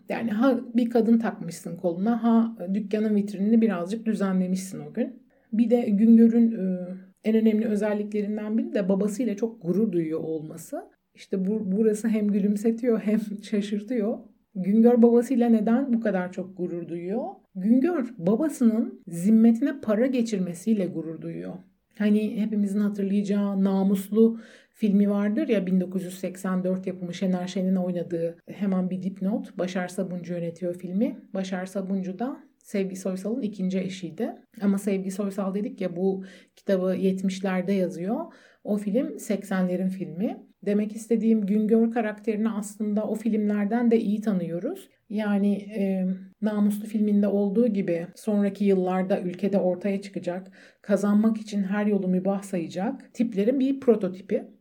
Yani 0.08 0.30
ha 0.30 0.60
bir 0.74 0.90
kadın 0.90 1.18
takmışsın 1.18 1.76
koluna 1.76 2.22
ha 2.22 2.56
dükkanın 2.74 3.14
vitrinini 3.14 3.60
birazcık 3.60 4.06
düzenlemişsin 4.06 4.80
o 4.90 4.92
gün. 4.92 5.22
Bir 5.52 5.70
de 5.70 5.80
Güngör'ün 5.80 6.52
e, 6.52 6.86
en 7.24 7.36
önemli 7.36 7.66
özelliklerinden 7.66 8.58
biri 8.58 8.74
de 8.74 8.88
babasıyla 8.88 9.36
çok 9.36 9.62
gurur 9.62 9.92
duyuyor 9.92 10.20
olması. 10.20 10.82
İşte 11.14 11.46
bu, 11.46 11.72
burası 11.72 12.08
hem 12.08 12.28
gülümsetiyor 12.28 13.00
hem 13.00 13.20
şaşırtıyor. 13.42 14.18
Güngör 14.54 15.02
babasıyla 15.02 15.48
neden 15.48 15.92
bu 15.92 16.00
kadar 16.00 16.32
çok 16.32 16.56
gurur 16.56 16.88
duyuyor? 16.88 17.24
Güngör 17.54 18.14
babasının 18.18 19.02
zimmetine 19.06 19.80
para 19.80 20.06
geçirmesiyle 20.06 20.86
gurur 20.86 21.20
duyuyor. 21.20 21.54
Hani 22.00 22.40
hepimizin 22.40 22.80
hatırlayacağı 22.80 23.64
Namuslu 23.64 24.40
filmi 24.70 25.10
vardır 25.10 25.48
ya 25.48 25.66
1984 25.66 26.86
yapımı 26.86 27.14
Şener 27.14 27.46
Şen'in 27.46 27.76
oynadığı 27.76 28.36
hemen 28.46 28.90
bir 28.90 29.02
dipnot. 29.02 29.58
Başar 29.58 29.88
Sabuncu 29.88 30.32
yönetiyor 30.32 30.74
filmi. 30.74 31.18
Başar 31.34 31.66
Sabuncu 31.66 32.18
da 32.18 32.36
Sevgi 32.58 32.96
Soysal'ın 32.96 33.42
ikinci 33.42 33.78
eşiydi. 33.78 34.32
Ama 34.60 34.78
Sevgi 34.78 35.10
Soysal 35.10 35.54
dedik 35.54 35.80
ya 35.80 35.96
bu 35.96 36.24
kitabı 36.56 36.94
70'lerde 36.96 37.72
yazıyor. 37.72 38.32
O 38.64 38.76
film 38.76 39.06
80'lerin 39.06 39.88
filmi. 39.88 40.46
Demek 40.66 40.96
istediğim 40.96 41.46
Güngör 41.46 41.90
karakterini 41.90 42.50
aslında 42.50 43.04
o 43.04 43.14
filmlerden 43.14 43.90
de 43.90 44.00
iyi 44.00 44.20
tanıyoruz. 44.20 44.88
Yani 45.08 45.54
e, 45.54 46.06
Namuslu 46.42 46.86
filminde 46.86 47.28
olduğu 47.28 47.66
gibi 47.66 48.06
sonraki 48.14 48.64
yıllarda 48.64 49.20
ülkede 49.20 49.58
ortaya 49.58 50.02
çıkacak, 50.02 50.52
kazanmak 50.82 51.36
için 51.38 51.62
her 51.62 51.86
yolu 51.86 52.08
mübah 52.08 52.42
sayacak 52.42 53.14
tiplerin 53.14 53.60
bir 53.60 53.80
prototipi. 53.80 54.60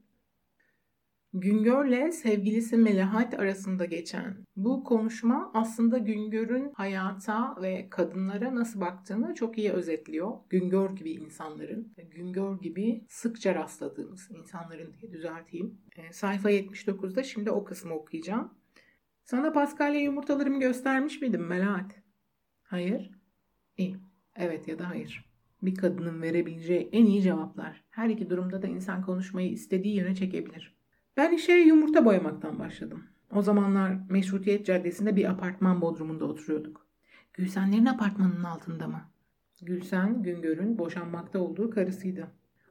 Güngör'le 1.34 2.12
sevgilisi 2.12 2.78
Melahat 2.78 3.34
arasında 3.34 3.86
geçen 3.86 4.46
bu 4.56 4.84
konuşma 4.84 5.52
aslında 5.54 5.98
Güngör'ün 5.98 6.72
hayata 6.74 7.56
ve 7.62 7.88
kadınlara 7.90 8.56
nasıl 8.56 8.82
baktığını 8.82 9.34
çok 9.36 9.58
iyi 9.58 9.72
özetliyor. 9.72 10.32
Güngör 10.50 10.96
gibi 10.96 11.12
insanların, 11.12 11.94
Güngör 12.12 12.62
gibi 12.62 13.06
sıkça 13.10 13.56
rastladığımız 13.56 14.32
insanların 14.32 14.94
diye 15.02 15.12
düzelteyim. 15.12 15.82
E, 15.98 16.14
sayfa 16.14 16.52
79'da 16.52 17.24
şimdi 17.24 17.52
o 17.52 17.64
kısmı 17.64 17.94
okuyacağım. 17.94 18.54
Sana 19.30 19.52
Paskalya 19.52 20.00
yumurtalarımı 20.00 20.60
göstermiş 20.60 21.22
miydim 21.22 21.48
Melahat? 21.48 21.96
Hayır. 22.64 23.12
İyi. 23.78 23.98
Evet 24.36 24.68
ya 24.68 24.80
da 24.80 24.90
hayır. 24.90 25.26
Bir 25.62 25.76
kadının 25.76 26.22
verebileceği 26.22 26.90
en 26.92 27.06
iyi 27.06 27.22
cevaplar. 27.22 27.84
Her 27.90 28.10
iki 28.10 28.30
durumda 28.30 28.62
da 28.62 28.68
insan 28.68 29.02
konuşmayı 29.02 29.52
istediği 29.52 29.96
yöne 29.96 30.16
çekebilir. 30.16 30.76
Ben 31.18 31.32
işe 31.32 31.54
yumurta 31.54 32.06
boyamaktan 32.06 32.60
başladım. 32.60 33.04
O 33.32 33.42
zamanlar 33.42 33.98
Meşrutiyet 34.10 34.66
Caddesi'nde 34.66 35.16
bir 35.16 35.26
apartman 35.26 35.82
bodrumunda 35.82 36.26
oturuyorduk. 36.26 36.88
Gülsenlerin 37.34 37.86
apartmanının 37.86 38.44
altında 38.44 38.88
mı? 38.88 39.02
Gülsen, 39.62 40.24
Güngör'ün 40.24 40.78
boşanmakta 40.78 41.40
olduğu 41.40 41.70
karısıydı. 41.70 42.28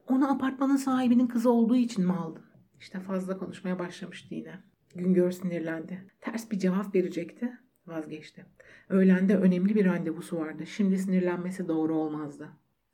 Onu 0.07 0.33
apartmanın 0.33 0.77
sahibinin 0.77 1.27
kızı 1.27 1.51
olduğu 1.51 1.77
için 1.77 2.07
mi 2.07 2.13
aldın? 2.13 2.45
İşte 2.81 3.01
fazla 3.01 3.39
konuşmaya 3.39 3.79
başlamıştı 3.79 4.35
yine. 4.35 4.69
Güngör 4.99 5.31
sinirlendi. 5.31 6.11
Ters 6.21 6.51
bir 6.51 6.59
cevap 6.59 6.95
verecekti. 6.95 7.59
Vazgeçti. 7.87 8.47
Öğlende 8.89 9.37
önemli 9.37 9.75
bir 9.75 9.85
randevusu 9.85 10.37
vardı. 10.37 10.67
Şimdi 10.67 10.99
sinirlenmesi 10.99 11.69
doğru 11.69 11.95
olmazdı. 11.95 12.49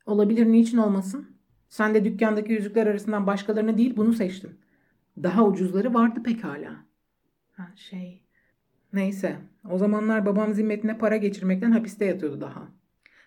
Olabilir 0.05 0.45
niçin 0.45 0.77
olmasın? 0.77 1.27
Sen 1.69 1.93
de 1.93 2.05
dükkandaki 2.05 2.53
yüzükler 2.53 2.87
arasından 2.87 3.27
başkalarını 3.27 3.77
değil 3.77 3.97
bunu 3.97 4.13
seçtin. 4.13 4.59
Daha 5.23 5.45
ucuzları 5.45 5.93
vardı 5.93 6.23
pekala. 6.23 6.85
Ha 7.51 7.71
şey... 7.75 8.21
Neyse. 8.93 9.37
O 9.69 9.77
zamanlar 9.77 10.25
babam 10.25 10.53
zimmetine 10.53 10.97
para 10.97 11.17
geçirmekten 11.17 11.71
hapiste 11.71 12.05
yatıyordu 12.05 12.41
daha. 12.41 12.71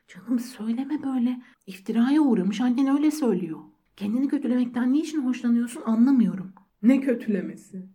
Canım 0.09 0.39
söyleme 0.39 1.03
böyle. 1.03 1.43
İftiraya 1.67 2.21
uğramış 2.21 2.61
annen 2.61 2.97
öyle 2.97 3.11
söylüyor. 3.11 3.59
Kendini 3.97 4.29
kötülemekten 4.29 4.93
niçin 4.93 5.25
hoşlanıyorsun 5.25 5.83
anlamıyorum. 5.83 6.53
Ne 6.83 7.01
kötülemesi. 7.01 7.89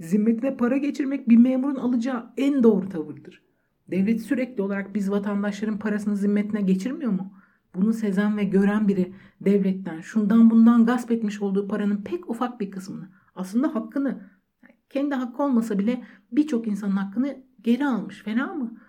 Zimmetine 0.00 0.56
para 0.56 0.76
geçirmek 0.76 1.28
bir 1.28 1.36
memurun 1.36 1.76
alacağı 1.76 2.32
en 2.36 2.62
doğru 2.62 2.88
tavırdır. 2.88 3.42
Devlet 3.90 4.22
sürekli 4.22 4.62
olarak 4.62 4.94
biz 4.94 5.10
vatandaşların 5.10 5.78
parasını 5.78 6.16
zimmetine 6.16 6.60
geçirmiyor 6.60 7.12
mu? 7.12 7.32
Bunu 7.74 7.92
sezen 7.92 8.36
ve 8.36 8.44
gören 8.44 8.88
biri 8.88 9.12
devletten 9.40 10.00
şundan 10.00 10.50
bundan 10.50 10.86
gasp 10.86 11.10
etmiş 11.10 11.42
olduğu 11.42 11.68
paranın 11.68 12.02
pek 12.02 12.30
ufak 12.30 12.60
bir 12.60 12.70
kısmını 12.70 13.08
aslında 13.34 13.74
hakkını 13.74 14.30
kendi 14.90 15.14
hakkı 15.14 15.42
olmasa 15.42 15.78
bile 15.78 16.04
birçok 16.32 16.66
insanın 16.66 16.96
hakkını 16.96 17.36
geri 17.62 17.86
almış. 17.86 18.22
Fena 18.22 18.54
mı? 18.54 18.80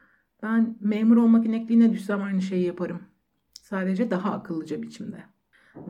Ben 0.43 0.77
memur 0.79 1.17
olmak 1.17 1.45
inekliğine 1.45 1.93
düşsem 1.93 2.21
aynı 2.21 2.41
şeyi 2.41 2.65
yaparım. 2.65 3.01
Sadece 3.53 4.11
daha 4.11 4.31
akıllıca 4.31 4.81
biçimde. 4.81 5.23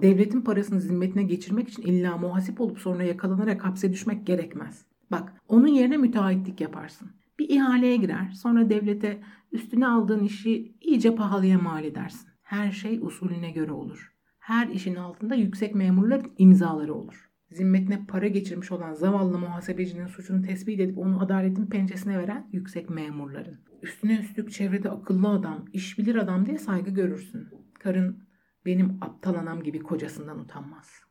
Devletin 0.02 0.42
parasını 0.42 0.82
zimmetine 0.82 1.24
geçirmek 1.24 1.70
için 1.70 1.84
illa 1.84 2.18
muhasip 2.18 2.62
olup 2.62 2.80
sonra 2.80 3.04
yakalanarak 3.04 3.66
hapse 3.66 3.94
düşmek 3.94 4.28
gerekmez. 4.28 4.89
Bak 5.12 5.34
onun 5.48 5.68
yerine 5.68 5.98
müteahhitlik 5.98 6.62
yaparsın. 6.62 7.12
Bir 7.40 7.50
ihaleye 7.50 7.96
girer 7.96 8.32
sonra 8.32 8.70
devlete 8.70 9.22
üstüne 9.52 9.88
aldığın 9.88 10.24
işi 10.24 10.76
iyice 10.82 11.16
pahalıya 11.16 11.60
mal 11.60 11.84
edersin. 11.84 12.30
Her 12.42 12.72
şey 12.72 13.00
usulüne 13.02 13.52
göre 13.52 13.72
olur. 13.72 14.14
Her 14.40 14.68
işin 14.68 14.96
altında 14.96 15.36
yüksek 15.36 15.76
memurların 15.76 16.32
imzaları 16.38 16.94
olur. 16.94 17.30
Zimmetine 17.52 18.06
para 18.06 18.28
geçirmiş 18.28 18.72
olan 18.72 18.94
zavallı 18.94 19.40
muhasebecinin 19.40 20.08
suçunu 20.08 20.42
tespit 20.42 20.80
edip 20.80 20.98
onu 20.98 21.22
adaletin 21.22 21.66
pençesine 21.66 22.20
veren 22.20 22.50
yüksek 22.52 22.90
memurların. 22.90 23.60
Üstüne 23.82 24.20
üstlük 24.20 24.52
çevrede 24.52 24.90
akıllı 24.90 25.30
adam, 25.30 25.66
iş 25.74 25.98
bilir 25.98 26.16
adam 26.16 26.46
diye 26.46 26.58
saygı 26.58 26.92
görürsün. 26.92 27.48
Karın 27.80 28.24
benim 28.66 28.98
aptal 29.02 29.36
anam 29.36 29.64
gibi 29.64 29.80
kocasından 29.80 30.40
utanmaz. 30.40 31.09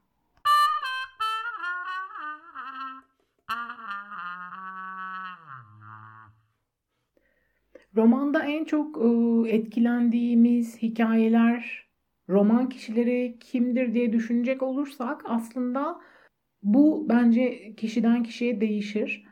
Romanda 7.99 8.45
en 8.45 8.65
çok 8.65 8.97
ıı, 8.97 9.49
etkilendiğimiz 9.49 10.83
hikayeler, 10.83 11.89
roman 12.29 12.69
kişileri 12.69 13.37
kimdir 13.41 13.95
diye 13.95 14.13
düşünecek 14.13 14.63
olursak 14.63 15.23
aslında 15.25 16.01
bu 16.63 17.07
bence 17.09 17.75
kişiden 17.77 18.23
kişiye 18.23 18.61
değişir. 18.61 19.25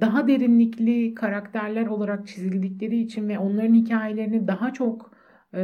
Daha 0.00 0.28
derinlikli 0.28 1.14
karakterler 1.14 1.86
olarak 1.86 2.26
çizildikleri 2.26 3.00
için 3.00 3.28
ve 3.28 3.38
onların 3.38 3.74
hikayelerini 3.74 4.48
daha 4.48 4.72
çok 4.72 5.12
e, 5.54 5.60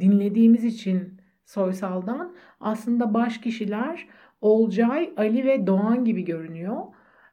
dinlediğimiz 0.00 0.64
için 0.64 1.20
Soysal'dan 1.46 2.34
aslında 2.60 3.14
baş 3.14 3.40
kişiler 3.40 4.08
Olcay, 4.40 5.12
Ali 5.16 5.44
ve 5.44 5.66
Doğan 5.66 6.04
gibi 6.04 6.24
görünüyor. 6.24 6.82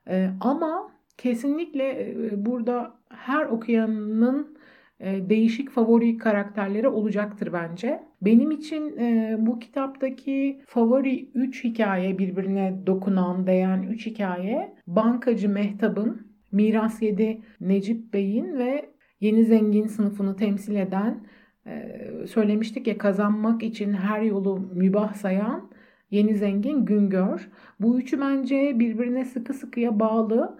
E, 0.08 0.30
ama 0.42 0.92
kesinlikle 1.18 2.12
e, 2.12 2.46
burada 2.46 3.01
her 3.16 3.46
okuyanın 3.46 4.58
e, 5.02 5.30
değişik 5.30 5.70
favori 5.70 6.18
karakterleri 6.18 6.88
olacaktır 6.88 7.54
bence. 7.54 8.04
Benim 8.22 8.52
için 8.52 8.98
e, 8.98 9.36
bu 9.40 9.60
kitaptaki 9.60 10.62
favori 10.68 11.30
3 11.34 11.64
hikaye 11.64 12.18
birbirine 12.18 12.82
dokunan, 12.86 13.48
değen 13.48 13.84
3 13.84 14.06
hikaye 14.06 14.74
Bankacı 14.88 15.50
Mehtap'ın, 15.50 16.28
Miras 16.52 17.02
7 17.02 17.42
Necip 17.62 18.14
Bey'in 18.14 18.58
ve 18.58 18.90
Yeni 19.20 19.46
Zengin 19.46 19.88
sınıfını 19.88 20.36
temsil 20.36 20.76
eden 20.76 21.28
e, 21.68 22.00
söylemiştik 22.28 22.88
ya 22.88 22.98
kazanmak 22.98 23.64
için 23.64 23.94
her 23.94 24.22
yolu 24.22 24.60
mübah 24.74 25.14
sayan 25.14 25.72
Yeni 26.12 26.36
Zengin 26.36 26.86
Güngör. 26.86 27.50
Bu 27.80 28.00
üçü 28.00 28.22
bence 28.22 28.80
birbirine 28.80 29.26
sıkı 29.26 29.54
sıkıya 29.54 30.00
bağlı. 30.00 30.58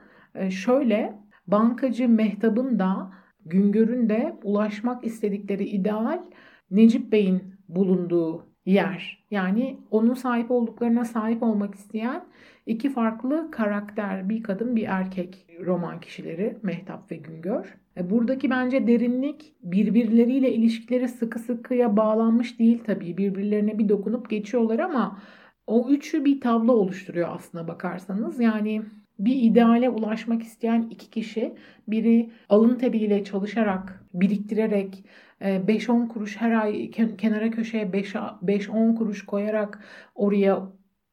Şöyle 0.50 1.21
bankacı 1.52 2.10
Mehtap'ın 2.10 2.80
da 2.80 3.12
Güngör'ün 3.46 4.10
de 4.10 4.40
ulaşmak 4.44 5.06
istedikleri 5.06 5.64
ideal 5.66 6.24
Necip 6.72 7.12
Bey'in 7.12 7.44
bulunduğu 7.68 8.46
yer. 8.66 9.26
Yani 9.32 9.80
onun 9.92 10.14
sahip 10.14 10.52
olduklarına 10.52 11.06
sahip 11.06 11.44
olmak 11.44 11.76
isteyen 11.76 12.24
iki 12.66 12.90
farklı 12.90 13.52
karakter, 13.52 14.30
bir 14.30 14.44
kadın 14.44 14.76
bir 14.76 14.84
erkek 14.88 15.48
roman 15.66 16.00
kişileri 16.00 16.58
Mehtap 16.64 17.12
ve 17.12 17.16
Güngör. 17.16 17.78
E, 17.98 18.10
buradaki 18.10 18.50
bence 18.50 18.88
derinlik 18.88 19.56
birbirleriyle 19.64 20.54
ilişkileri 20.54 21.08
sıkı 21.08 21.40
sıkıya 21.40 21.98
bağlanmış 21.98 22.60
değil 22.60 22.84
tabii. 22.86 23.18
Birbirlerine 23.18 23.80
bir 23.80 23.90
dokunup 23.90 24.30
geçiyorlar 24.30 24.80
ama 24.80 25.20
o 25.68 25.90
üçü 25.90 26.26
bir 26.26 26.42
tablo 26.42 26.74
oluşturuyor 26.74 27.30
aslına 27.32 27.68
bakarsanız. 27.68 28.40
Yani 28.40 28.82
bir 29.26 29.36
ideale 29.36 29.90
ulaşmak 29.90 30.44
isteyen 30.44 30.88
iki 30.90 31.10
kişi 31.10 31.54
biri 31.88 32.30
alın 32.50 32.76
teriyle 32.76 33.24
çalışarak, 33.24 34.06
biriktirerek 34.14 35.06
5-10 35.42 36.06
e, 36.06 36.08
kuruş 36.08 36.38
her 36.42 36.52
ay 36.52 36.92
kenara 36.92 37.52
köşeye 37.52 37.86
5-10 37.86 38.96
kuruş 38.96 39.26
koyarak 39.26 39.84
oraya 40.16 40.68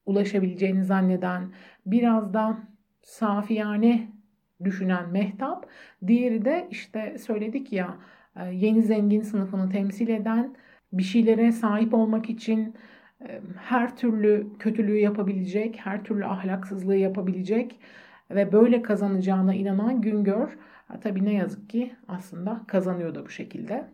ulaşabileceğini 0.07 0.85
zanneden 0.85 1.53
biraz 1.87 2.35
da 2.35 2.59
safiyane 3.03 4.09
düşünen 4.64 5.11
Mehtap. 5.11 5.66
Diğeri 6.07 6.44
de 6.44 6.68
işte 6.71 7.18
söyledik 7.18 7.73
ya 7.73 7.97
e, 8.37 8.44
yeni 8.44 8.83
zengin 8.83 9.23
sınıfını 9.23 9.71
temsil 9.71 10.09
eden 10.09 10.57
bir 10.92 11.03
şeylere 11.03 11.53
sahip 11.53 11.94
olmak 11.94 12.31
için 12.31 12.75
her 13.57 13.96
türlü 13.96 14.46
kötülüğü 14.59 14.98
yapabilecek, 14.98 15.76
her 15.76 16.04
türlü 16.04 16.26
ahlaksızlığı 16.26 16.96
yapabilecek 16.96 17.81
ve 18.31 18.52
böyle 18.52 18.83
kazanacağına 18.83 19.54
inanan 19.54 20.00
Güngör 20.00 20.59
tabii 21.00 21.24
ne 21.24 21.35
yazık 21.35 21.70
ki 21.70 21.94
aslında 22.09 22.64
kazanıyor 22.68 23.14
da 23.14 23.26
bu 23.26 23.31
şekilde. 23.31 23.90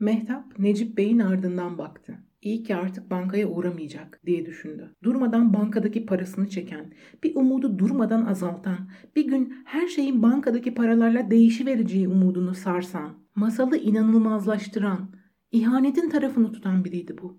Mehtap 0.00 0.58
Necip 0.58 0.96
Bey'in 0.96 1.18
ardından 1.18 1.78
baktı. 1.78 2.18
İyi 2.42 2.62
ki 2.62 2.76
artık 2.76 3.10
bankaya 3.10 3.48
uğramayacak 3.48 4.20
diye 4.26 4.46
düşündü. 4.46 4.94
Durmadan 5.02 5.54
bankadaki 5.54 6.06
parasını 6.06 6.48
çeken, 6.48 6.92
bir 7.22 7.36
umudu 7.36 7.78
durmadan 7.78 8.26
azaltan, 8.26 8.90
bir 9.16 9.26
gün 9.26 9.54
her 9.64 9.88
şeyin 9.88 10.22
bankadaki 10.22 10.74
paralarla 10.74 11.30
değişivereceği 11.30 12.08
umudunu 12.08 12.54
sarsan, 12.54 13.14
masalı 13.34 13.76
inanılmazlaştıran, 13.76 15.08
İhanetin 15.54 16.08
tarafını 16.10 16.52
tutan 16.52 16.84
biriydi 16.84 17.18
bu. 17.22 17.38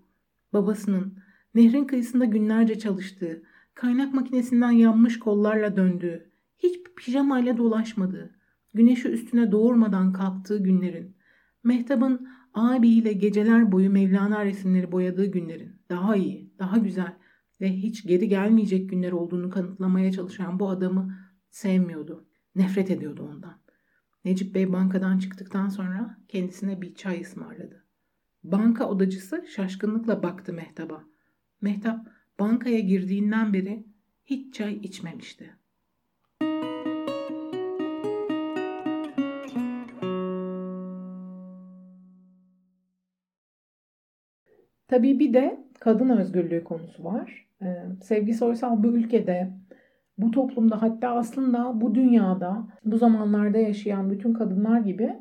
Babasının 0.54 1.18
nehrin 1.56 1.86
kıyısında 1.86 2.26
günlerce 2.26 2.80
çalıştığı, 2.80 3.44
kaynak 3.74 4.14
makinesinden 4.14 4.72
yanmış 4.72 5.20
kollarla 5.20 5.76
döndüğü, 5.76 6.32
hiç 6.58 6.76
pijamayla 6.98 7.58
dolaşmadığı, 7.58 8.36
güneşi 8.74 9.08
üstüne 9.08 9.52
doğurmadan 9.52 10.14
kalktığı 10.14 10.64
günlerin, 10.64 11.16
Mehtap'ın 11.64 12.28
abiyle 12.54 13.14
geceler 13.14 13.72
boyu 13.72 13.90
Mevlana 13.90 14.46
resimleri 14.46 14.92
boyadığı 14.92 15.26
günlerin 15.26 15.82
daha 15.90 16.16
iyi, 16.16 16.54
daha 16.60 16.78
güzel 16.78 17.14
ve 17.62 17.74
hiç 17.74 18.08
geri 18.08 18.28
gelmeyecek 18.28 18.90
günler 18.90 19.12
olduğunu 19.12 19.50
kanıtlamaya 19.50 20.12
çalışan 20.12 20.60
bu 20.60 20.70
adamı 20.70 21.18
sevmiyordu. 21.50 22.26
Nefret 22.56 22.92
ediyordu 22.92 23.30
ondan. 23.34 23.62
Necip 24.26 24.56
Bey 24.56 24.74
bankadan 24.74 25.20
çıktıktan 25.20 25.70
sonra 25.70 26.18
kendisine 26.28 26.82
bir 26.82 26.96
çay 26.96 27.22
ısmarladı. 27.22 27.85
Banka 28.52 28.90
odacısı 28.90 29.46
şaşkınlıkla 29.56 30.24
baktı 30.24 30.54
Mehtap'a. 30.54 31.04
Mehtap 31.62 32.08
bankaya 32.40 32.80
girdiğinden 32.80 33.54
beri 33.54 33.86
hiç 34.26 34.54
çay 34.54 34.74
içmemişti. 34.74 35.50
Tabii 44.88 45.20
bir 45.20 45.34
de 45.34 45.66
kadın 45.80 46.10
özgürlüğü 46.10 46.64
konusu 46.64 47.04
var. 47.04 47.48
Ee, 47.62 47.66
Sevgi 48.02 48.34
Soysal 48.34 48.84
bu 48.84 48.88
ülkede, 48.88 49.54
bu 50.18 50.32
toplumda 50.32 50.82
hatta 50.82 51.10
aslında 51.10 51.82
bu 51.82 51.96
dünyada 51.96 52.68
bu 52.84 52.98
zamanlarda 52.98 53.58
yaşayan 53.58 54.10
bütün 54.10 54.34
kadınlar 54.34 54.80
gibi 54.80 55.16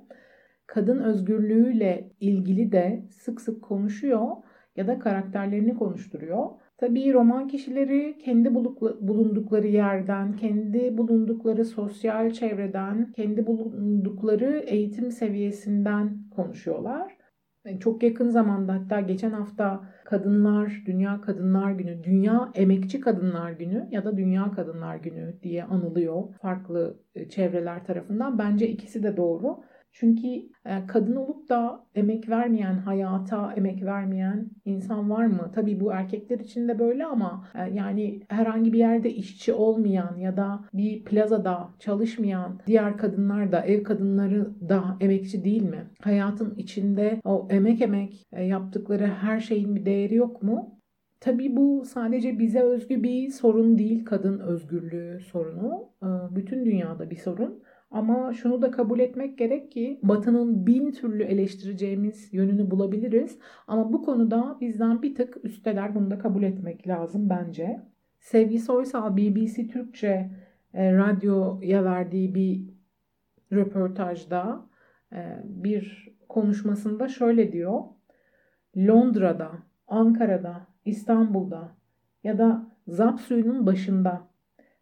kadın 0.66 0.98
özgürlüğüyle 1.00 2.10
ilgili 2.20 2.72
de 2.72 3.04
sık 3.10 3.40
sık 3.40 3.62
konuşuyor 3.62 4.28
ya 4.76 4.86
da 4.86 4.98
karakterlerini 4.98 5.74
konuşturuyor. 5.74 6.46
Tabii 6.78 7.12
roman 7.12 7.48
kişileri 7.48 8.18
kendi 8.18 8.54
bulundukları 8.54 9.66
yerden, 9.66 10.36
kendi 10.36 10.98
bulundukları 10.98 11.64
sosyal 11.64 12.30
çevreden, 12.30 13.12
kendi 13.12 13.46
bulundukları 13.46 14.64
eğitim 14.66 15.10
seviyesinden 15.10 16.18
konuşuyorlar. 16.36 17.16
E, 17.64 17.78
çok 17.78 18.02
yakın 18.02 18.28
zamanda 18.28 18.74
hatta 18.74 19.00
geçen 19.00 19.30
hafta 19.30 19.84
Kadınlar, 20.04 20.82
Dünya 20.86 21.20
Kadınlar 21.20 21.72
Günü, 21.72 22.04
Dünya 22.04 22.50
Emekçi 22.54 23.00
Kadınlar 23.00 23.52
Günü 23.52 23.88
ya 23.90 24.04
da 24.04 24.16
Dünya 24.16 24.50
Kadınlar 24.50 24.96
Günü 24.96 25.38
diye 25.42 25.64
anılıyor 25.64 26.34
farklı 26.42 27.00
e, 27.14 27.28
çevreler 27.28 27.84
tarafından. 27.84 28.38
Bence 28.38 28.68
ikisi 28.68 29.02
de 29.02 29.16
doğru. 29.16 29.64
Çünkü 29.96 30.26
e, 30.66 30.86
kadın 30.86 31.16
olup 31.16 31.48
da 31.48 31.86
emek 31.94 32.28
vermeyen, 32.28 32.78
hayata 32.78 33.52
emek 33.52 33.84
vermeyen 33.84 34.50
insan 34.64 35.10
var 35.10 35.26
mı? 35.26 35.50
Tabii 35.54 35.80
bu 35.80 35.92
erkekler 35.92 36.38
için 36.38 36.68
de 36.68 36.78
böyle 36.78 37.04
ama 37.06 37.48
e, 37.54 37.74
yani 37.74 38.20
herhangi 38.28 38.72
bir 38.72 38.78
yerde 38.78 39.10
işçi 39.10 39.52
olmayan 39.52 40.16
ya 40.16 40.36
da 40.36 40.64
bir 40.72 41.04
plazada 41.04 41.68
çalışmayan 41.78 42.60
diğer 42.66 42.96
kadınlar 42.96 43.52
da, 43.52 43.60
ev 43.60 43.82
kadınları 43.82 44.68
da 44.68 44.96
emekçi 45.00 45.44
değil 45.44 45.62
mi? 45.62 45.90
Hayatın 46.02 46.54
içinde 46.54 47.20
o 47.24 47.48
emek 47.50 47.82
emek 47.82 48.26
e, 48.32 48.44
yaptıkları 48.44 49.06
her 49.06 49.40
şeyin 49.40 49.76
bir 49.76 49.86
değeri 49.86 50.14
yok 50.14 50.42
mu? 50.42 50.80
Tabii 51.20 51.56
bu 51.56 51.84
sadece 51.84 52.38
bize 52.38 52.60
özgü 52.60 53.02
bir 53.02 53.28
sorun 53.28 53.78
değil, 53.78 54.04
kadın 54.04 54.38
özgürlüğü 54.38 55.20
sorunu. 55.20 55.88
Bütün 56.30 56.66
dünyada 56.66 57.10
bir 57.10 57.16
sorun. 57.16 57.62
Ama 57.94 58.32
şunu 58.32 58.62
da 58.62 58.70
kabul 58.70 59.00
etmek 59.00 59.38
gerek 59.38 59.72
ki 59.72 60.00
Batı'nın 60.02 60.66
bin 60.66 60.92
türlü 60.92 61.22
eleştireceğimiz 61.22 62.34
yönünü 62.34 62.70
bulabiliriz. 62.70 63.38
Ama 63.66 63.92
bu 63.92 64.02
konuda 64.02 64.58
bizden 64.60 65.02
bir 65.02 65.14
tık 65.14 65.44
üsteler 65.44 65.94
bunu 65.94 66.10
da 66.10 66.18
kabul 66.18 66.42
etmek 66.42 66.88
lazım 66.88 67.28
bence. 67.28 67.80
Sevgi 68.20 68.58
Soysal 68.58 69.16
BBC 69.16 69.68
Türkçe 69.68 70.30
e, 70.74 70.92
radyoya 70.92 71.84
verdiği 71.84 72.34
bir 72.34 72.60
röportajda 73.52 74.66
e, 75.12 75.42
bir 75.44 76.14
konuşmasında 76.28 77.08
şöyle 77.08 77.52
diyor. 77.52 77.80
Londra'da, 78.76 79.50
Ankara'da, 79.88 80.66
İstanbul'da 80.84 81.76
ya 82.24 82.38
da 82.38 82.66
zap 82.88 83.20
suyunun 83.20 83.66
başında 83.66 84.28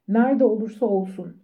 nerede 0.09 0.44
olursa 0.44 0.87
olsun 0.87 1.42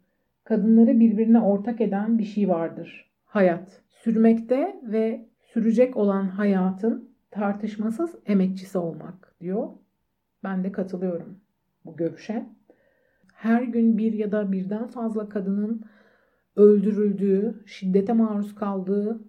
kadınları 0.49 1.01
birbirine 1.01 1.41
ortak 1.41 1.81
eden 1.81 2.19
bir 2.19 2.25
şey 2.25 2.49
vardır. 2.49 3.11
Hayat. 3.25 3.83
Sürmekte 3.89 4.81
ve 4.83 5.29
sürecek 5.41 5.97
olan 5.97 6.29
hayatın 6.29 7.11
tartışmasız 7.31 8.15
emekçisi 8.27 8.79
olmak 8.79 9.35
diyor. 9.41 9.69
Ben 10.45 10.65
de 10.65 10.73
katılıyorum 10.73 11.41
bu 11.85 11.97
görüşe. 11.97 12.47
Her 13.35 13.63
gün 13.63 13.99
bir 13.99 14.13
ya 14.13 14.33
da 14.33 14.53
birden 14.53 14.87
fazla 14.87 15.29
kadının 15.29 15.85
öldürüldüğü, 16.57 17.63
şiddete 17.67 18.13
maruz 18.13 18.55
kaldığı 18.55 19.21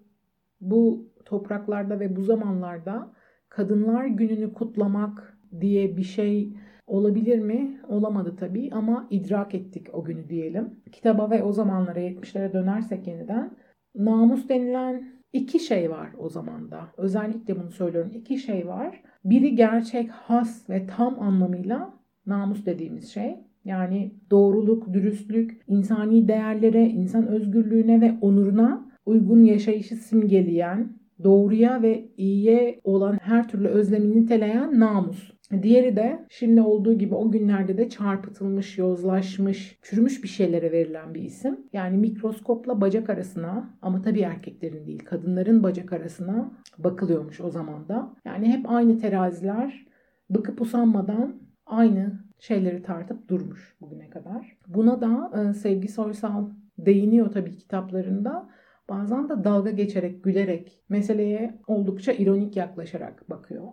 bu 0.61 1.09
topraklarda 1.25 1.99
ve 1.99 2.15
bu 2.15 2.23
zamanlarda 2.23 3.13
Kadınlar 3.49 4.05
Günü'nü 4.05 4.53
kutlamak 4.53 5.37
diye 5.61 5.97
bir 5.97 6.03
şey 6.03 6.53
Olabilir 6.89 7.39
mi? 7.39 7.79
Olamadı 7.87 8.35
tabii 8.39 8.69
ama 8.73 9.07
idrak 9.09 9.55
ettik 9.55 9.87
o 9.93 10.03
günü 10.03 10.29
diyelim. 10.29 10.69
Kitaba 10.91 11.29
ve 11.29 11.43
o 11.43 11.51
zamanlara 11.51 11.99
70'lere 11.99 12.53
dönersek 12.53 13.07
yeniden 13.07 13.51
namus 13.95 14.49
denilen 14.49 15.03
iki 15.33 15.59
şey 15.59 15.91
var 15.91 16.09
o 16.17 16.29
zamanda. 16.29 16.87
Özellikle 16.97 17.59
bunu 17.59 17.71
söylüyorum. 17.71 18.11
iki 18.15 18.37
şey 18.37 18.67
var. 18.67 19.01
Biri 19.25 19.55
gerçek, 19.55 20.09
has 20.09 20.69
ve 20.69 20.87
tam 20.87 21.19
anlamıyla 21.19 21.93
namus 22.25 22.65
dediğimiz 22.65 23.09
şey. 23.09 23.35
Yani 23.65 24.13
doğruluk, 24.31 24.93
dürüstlük, 24.93 25.61
insani 25.67 26.27
değerlere, 26.27 26.89
insan 26.89 27.27
özgürlüğüne 27.27 28.01
ve 28.01 28.17
onuruna 28.21 28.91
uygun 29.05 29.43
yaşayışı 29.43 29.95
simgeleyen, 29.95 30.99
doğruya 31.23 31.81
ve 31.81 32.09
iyiye 32.17 32.79
olan 32.83 33.17
her 33.21 33.47
türlü 33.47 33.67
özlemini 33.67 34.21
niteleyen 34.21 34.79
namus. 34.79 35.38
Diğeri 35.61 35.95
de 35.95 36.25
şimdi 36.29 36.61
olduğu 36.61 36.93
gibi 36.93 37.15
o 37.15 37.31
günlerde 37.31 37.77
de 37.77 37.89
çarpıtılmış, 37.89 38.77
yozlaşmış, 38.77 39.79
çürümüş 39.81 40.23
bir 40.23 40.27
şeylere 40.27 40.71
verilen 40.71 41.13
bir 41.13 41.21
isim. 41.21 41.57
Yani 41.73 41.97
mikroskopla 41.97 42.81
bacak 42.81 43.09
arasına 43.09 43.77
ama 43.81 44.01
tabii 44.01 44.21
erkeklerin 44.21 44.87
değil 44.87 45.05
kadınların 45.05 45.63
bacak 45.63 45.93
arasına 45.93 46.51
bakılıyormuş 46.77 47.41
o 47.41 47.49
zaman 47.49 47.87
da. 47.87 48.15
Yani 48.25 48.51
hep 48.51 48.69
aynı 48.69 48.99
teraziler 48.99 49.85
bıkıp 50.29 50.61
usanmadan 50.61 51.35
aynı 51.65 52.19
şeyleri 52.39 52.83
tartıp 52.83 53.27
durmuş 53.27 53.75
bugüne 53.81 54.09
kadar. 54.09 54.57
Buna 54.67 55.01
da 55.01 55.31
e, 55.41 55.53
Sevgi 55.53 55.87
Soysal 55.87 56.49
değiniyor 56.77 57.31
tabii 57.31 57.57
kitaplarında. 57.57 58.49
Bazen 58.89 59.29
de 59.29 59.43
dalga 59.43 59.71
geçerek, 59.71 60.23
gülerek, 60.23 60.83
meseleye 60.89 61.59
oldukça 61.67 62.11
ironik 62.11 62.55
yaklaşarak 62.57 63.29
bakıyor. 63.29 63.63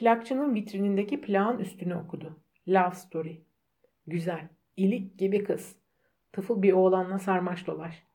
Plakçının 0.00 0.54
vitrinindeki 0.54 1.20
plağın 1.20 1.58
üstünü 1.58 1.94
okudu. 1.94 2.36
Love 2.68 2.94
story. 2.94 3.40
Güzel, 4.06 4.48
ilik 4.76 5.18
gibi 5.18 5.44
kız. 5.44 5.76
Tıfıl 6.32 6.62
bir 6.62 6.72
oğlanla 6.72 7.18
sarmaş 7.18 7.66
dolaş. 7.66 8.06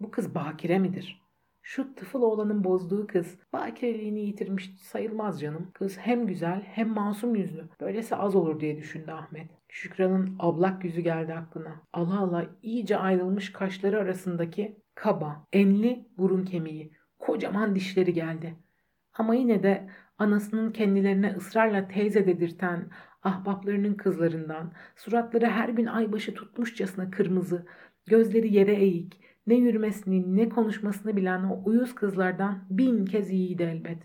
Bu 0.00 0.10
kız 0.10 0.34
bakire 0.34 0.78
midir? 0.78 1.22
Şu 1.62 1.94
tıfıl 1.94 2.22
oğlanın 2.22 2.64
bozduğu 2.64 3.06
kız 3.06 3.38
bakireliğini 3.52 4.20
yitirmiş 4.20 4.70
sayılmaz 4.80 5.40
canım. 5.40 5.70
Kız 5.74 5.98
hem 5.98 6.26
güzel 6.26 6.62
hem 6.62 6.88
masum 6.88 7.34
yüzlü. 7.34 7.68
Böylesi 7.80 8.16
az 8.16 8.36
olur 8.36 8.60
diye 8.60 8.76
düşündü 8.76 9.10
Ahmet. 9.10 9.50
Şükran'ın 9.68 10.36
ablak 10.38 10.84
yüzü 10.84 11.00
geldi 11.00 11.34
aklına. 11.34 11.82
Allah 11.92 12.20
Allah 12.20 12.46
iyice 12.62 12.96
ayrılmış 12.96 13.52
kaşları 13.52 14.00
arasındaki 14.00 14.76
kaba, 14.94 15.46
enli 15.52 16.08
burun 16.18 16.44
kemiği, 16.44 16.92
kocaman 17.18 17.74
dişleri 17.74 18.14
geldi. 18.14 18.56
Ama 19.12 19.34
yine 19.34 19.62
de 19.62 19.88
anasının 20.20 20.72
kendilerine 20.72 21.34
ısrarla 21.36 21.88
teyze 21.88 22.26
dedirten 22.26 22.90
ahbaplarının 23.22 23.94
kızlarından, 23.94 24.72
suratları 24.96 25.46
her 25.46 25.68
gün 25.68 25.86
aybaşı 25.86 26.34
tutmuşçasına 26.34 27.10
kırmızı, 27.10 27.66
gözleri 28.06 28.54
yere 28.54 28.74
eğik, 28.74 29.20
ne 29.46 29.54
yürümesini 29.54 30.36
ne 30.36 30.48
konuşmasını 30.48 31.16
bilen 31.16 31.44
o 31.44 31.62
uyuz 31.64 31.94
kızlardan 31.94 32.66
bin 32.70 33.04
kez 33.04 33.30
iyiydi 33.30 33.62
elbet. 33.62 33.98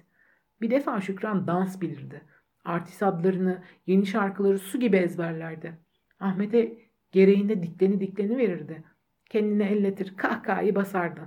Bir 0.62 0.72
defa 0.72 1.02
Şükran 1.02 1.48
dans 1.48 1.82
bilirdi. 1.82 2.22
Artist 2.66 3.04
adlarını, 3.04 3.64
yeni 3.88 4.06
şarkıları 4.06 4.60
su 4.60 4.80
gibi 4.80 4.98
ezberlerdi. 4.98 5.78
Ahmet'e 6.20 6.78
gereğinde 7.12 7.64
dikleni 7.64 8.00
dikleni 8.00 8.38
verirdi. 8.38 8.84
Kendini 9.30 9.64
elletir, 9.64 10.14
kahkahayı 10.18 10.76
basardı. 10.76 11.22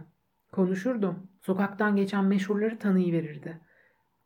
Konuşurdu. 0.53 1.17
Sokaktan 1.43 1.97
geçen 1.97 2.25
meşhurları 2.25 2.79
tanıyıverirdi. 2.79 3.68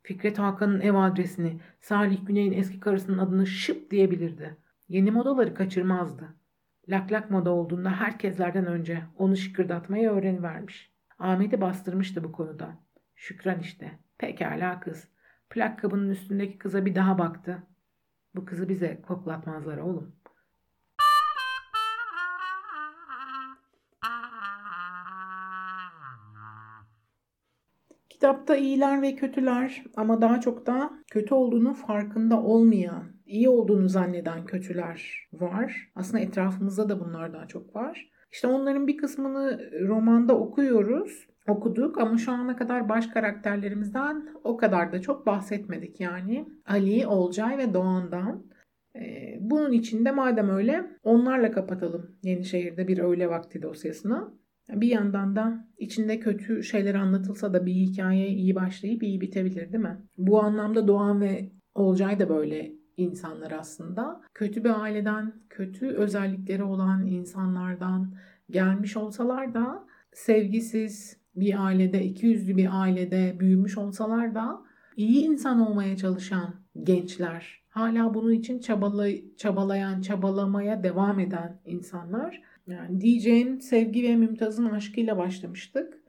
Fikret 0.02 0.38
Hakan'ın 0.38 0.80
ev 0.80 0.94
adresini, 0.94 1.60
Salih 1.80 2.26
Güney'in 2.26 2.52
eski 2.52 2.80
karısının 2.80 3.18
adını 3.18 3.46
şıp 3.46 3.90
diyebilirdi. 3.90 4.56
Yeni 4.88 5.10
modaları 5.10 5.54
kaçırmazdı. 5.54 6.34
Lak 6.88 7.12
lak 7.12 7.30
moda 7.30 7.50
olduğunda 7.50 7.90
herkeslerden 7.90 8.66
önce 8.66 9.02
onu 9.18 9.36
şıkırdatmayı 9.36 10.10
öğrenivermiş. 10.10 10.92
Ahmet'i 11.18 11.60
bastırmıştı 11.60 12.24
bu 12.24 12.32
konuda. 12.32 12.78
Şükran 13.14 13.60
işte. 13.60 13.98
Pekala 14.18 14.80
kız. 14.80 15.08
Plak 15.50 15.78
kabının 15.78 16.10
üstündeki 16.10 16.58
kıza 16.58 16.86
bir 16.86 16.94
daha 16.94 17.18
baktı. 17.18 17.62
Bu 18.34 18.44
kızı 18.44 18.68
bize 18.68 19.02
koklatmazlar 19.02 19.78
oğlum. 19.78 20.16
Kitapta 28.22 28.56
iyiler 28.56 29.02
ve 29.02 29.14
kötüler 29.14 29.84
ama 29.96 30.20
daha 30.20 30.40
çok 30.40 30.66
da 30.66 30.90
kötü 31.10 31.34
olduğunu 31.34 31.74
farkında 31.74 32.42
olmayan, 32.42 33.04
iyi 33.26 33.48
olduğunu 33.48 33.88
zanneden 33.88 34.44
kötüler 34.44 35.28
var. 35.32 35.90
Aslında 35.94 36.20
etrafımızda 36.20 36.88
da 36.88 37.00
bunlar 37.00 37.32
daha 37.32 37.46
çok 37.46 37.76
var. 37.76 38.10
İşte 38.32 38.48
onların 38.48 38.86
bir 38.86 38.96
kısmını 38.96 39.70
romanda 39.88 40.38
okuyoruz, 40.38 41.26
okuduk 41.48 41.98
ama 41.98 42.18
şu 42.18 42.32
ana 42.32 42.56
kadar 42.56 42.88
baş 42.88 43.06
karakterlerimizden 43.06 44.28
o 44.44 44.56
kadar 44.56 44.92
da 44.92 45.00
çok 45.00 45.26
bahsetmedik 45.26 46.00
yani. 46.00 46.48
Ali, 46.66 47.06
Olcay 47.06 47.58
ve 47.58 47.74
Doğan'dan. 47.74 48.44
Ee, 48.96 49.38
bunun 49.40 49.72
için 49.72 50.04
de 50.04 50.10
madem 50.10 50.50
öyle 50.50 50.86
onlarla 51.02 51.50
kapatalım 51.50 52.16
Yenişehir'de 52.22 52.88
bir 52.88 52.98
öğle 52.98 53.28
vakti 53.28 53.62
dosyasını. 53.62 54.41
Bir 54.72 54.88
yandan 54.88 55.36
da 55.36 55.66
içinde 55.78 56.20
kötü 56.20 56.62
şeyler 56.62 56.94
anlatılsa 56.94 57.54
da 57.54 57.66
bir 57.66 57.74
hikaye 57.74 58.28
iyi 58.28 58.54
başlayıp 58.54 59.02
iyi 59.02 59.20
bitebilir 59.20 59.72
değil 59.72 59.84
mi? 59.84 59.98
Bu 60.18 60.42
anlamda 60.42 60.88
Doğan 60.88 61.20
ve 61.20 61.50
Olcay 61.74 62.18
da 62.18 62.28
böyle 62.28 62.72
insanlar 62.96 63.50
aslında. 63.50 64.20
Kötü 64.34 64.64
bir 64.64 64.82
aileden, 64.82 65.32
kötü 65.50 65.86
özellikleri 65.86 66.62
olan 66.62 67.06
insanlardan 67.06 68.14
gelmiş 68.50 68.96
olsalar 68.96 69.54
da 69.54 69.84
sevgisiz 70.12 71.16
bir 71.36 71.64
ailede, 71.64 72.04
ikiyüzlü 72.04 72.56
bir 72.56 72.68
ailede 72.82 73.36
büyümüş 73.40 73.78
olsalar 73.78 74.34
da 74.34 74.62
iyi 74.96 75.24
insan 75.24 75.60
olmaya 75.60 75.96
çalışan 75.96 76.54
gençler, 76.82 77.62
hala 77.68 78.14
bunun 78.14 78.32
için 78.32 78.60
çabalay 78.60 79.24
çabalayan, 79.36 80.00
çabalamaya 80.00 80.82
devam 80.82 81.20
eden 81.20 81.60
insanlar 81.64 82.42
yani 82.66 83.00
diyeceğin 83.00 83.58
Sevgi 83.58 84.02
ve 84.02 84.16
Mümtaz'ın 84.16 84.66
aşkıyla 84.66 85.18
başlamıştık. 85.18 86.02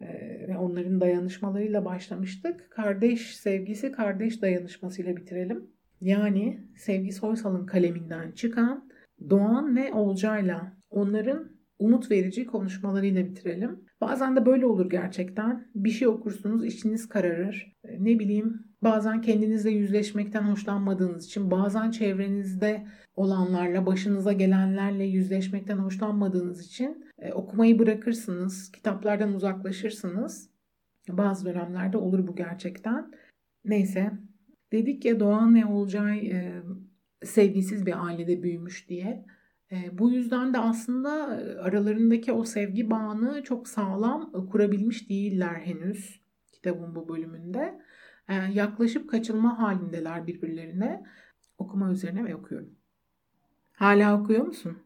Ee, 0.00 0.56
onların 0.58 1.00
dayanışmalarıyla 1.00 1.84
başlamıştık. 1.84 2.70
Kardeş 2.70 3.36
sevgisi, 3.36 3.92
kardeş 3.92 4.42
dayanışmasıyla 4.42 5.16
bitirelim. 5.16 5.70
Yani 6.00 6.64
Sevgi 6.76 7.12
Soysal'ın 7.12 7.66
kaleminden 7.66 8.32
çıkan 8.32 8.88
Doğan 9.30 9.76
ve 9.76 9.92
Olcay'la 9.92 10.76
onların 10.90 11.56
umut 11.78 12.10
verici 12.10 12.46
konuşmalarıyla 12.46 13.26
bitirelim. 13.26 13.80
Bazen 14.00 14.36
de 14.36 14.46
böyle 14.46 14.66
olur 14.66 14.90
gerçekten. 14.90 15.68
Bir 15.74 15.90
şey 15.90 16.08
okursunuz, 16.08 16.64
içiniz 16.64 17.08
kararır. 17.08 17.72
E, 17.84 18.04
ne 18.04 18.18
bileyim, 18.18 18.65
bazen 18.82 19.20
kendinizle 19.20 19.70
yüzleşmekten 19.70 20.42
hoşlanmadığınız 20.42 21.26
için, 21.26 21.50
bazen 21.50 21.90
çevrenizde 21.90 22.86
olanlarla, 23.14 23.86
başınıza 23.86 24.32
gelenlerle 24.32 25.04
yüzleşmekten 25.04 25.78
hoşlanmadığınız 25.78 26.66
için 26.66 27.04
e, 27.18 27.32
okumayı 27.32 27.78
bırakırsınız, 27.78 28.72
kitaplardan 28.72 29.34
uzaklaşırsınız. 29.34 30.50
Bazı 31.08 31.46
dönemlerde 31.46 31.96
olur 31.96 32.26
bu 32.26 32.36
gerçekten. 32.36 33.12
Neyse, 33.64 34.12
dedik 34.72 35.04
ya 35.04 35.20
Doğan 35.20 35.54
ve 35.54 35.66
Olcay 35.66 36.26
e, 36.26 36.62
sevgisiz 37.24 37.86
bir 37.86 38.06
ailede 38.06 38.42
büyümüş 38.42 38.88
diye. 38.88 39.24
E, 39.72 39.98
bu 39.98 40.10
yüzden 40.10 40.54
de 40.54 40.58
aslında 40.58 41.40
e, 41.40 41.58
aralarındaki 41.58 42.32
o 42.32 42.44
sevgi 42.44 42.90
bağını 42.90 43.42
çok 43.42 43.68
sağlam 43.68 44.32
e, 44.34 44.50
kurabilmiş 44.50 45.10
değiller 45.10 45.54
henüz 45.54 46.20
kitabın 46.52 46.94
bu 46.94 47.08
bölümünde. 47.08 47.80
E, 48.28 48.34
yaklaşıp 48.34 49.10
kaçılma 49.10 49.58
halindeler 49.58 50.26
birbirlerine. 50.26 51.04
Okuma 51.58 51.90
üzerine 51.92 52.24
ve 52.24 52.34
okuyorum. 52.34 52.70
Hala 53.72 54.20
okuyor 54.20 54.46
musun? 54.46 54.78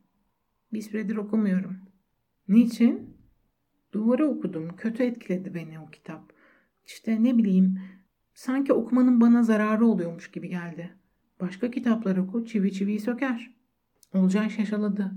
Bir 0.73 0.83
süredir 0.83 1.17
okumuyorum. 1.17 1.77
Niçin? 2.49 3.17
Duvarı 3.93 4.27
okudum. 4.27 4.77
Kötü 4.77 5.03
etkiledi 5.03 5.55
beni 5.55 5.81
o 5.81 5.91
kitap. 5.91 6.33
İşte 6.87 7.25
ne 7.25 7.39
bileyim 7.39 7.81
sanki 8.35 8.73
okumanın 8.73 9.21
bana 9.21 9.43
zararı 9.43 9.87
oluyormuş 9.87 10.31
gibi 10.31 10.49
geldi. 10.49 10.95
Başka 11.41 11.71
kitaplar 11.71 12.17
oku 12.17 12.45
çivi 12.47 12.73
çiviyi 12.73 13.01
söker. 13.01 13.55
Olcay 14.15 14.51
şaşaladı. 14.51 15.13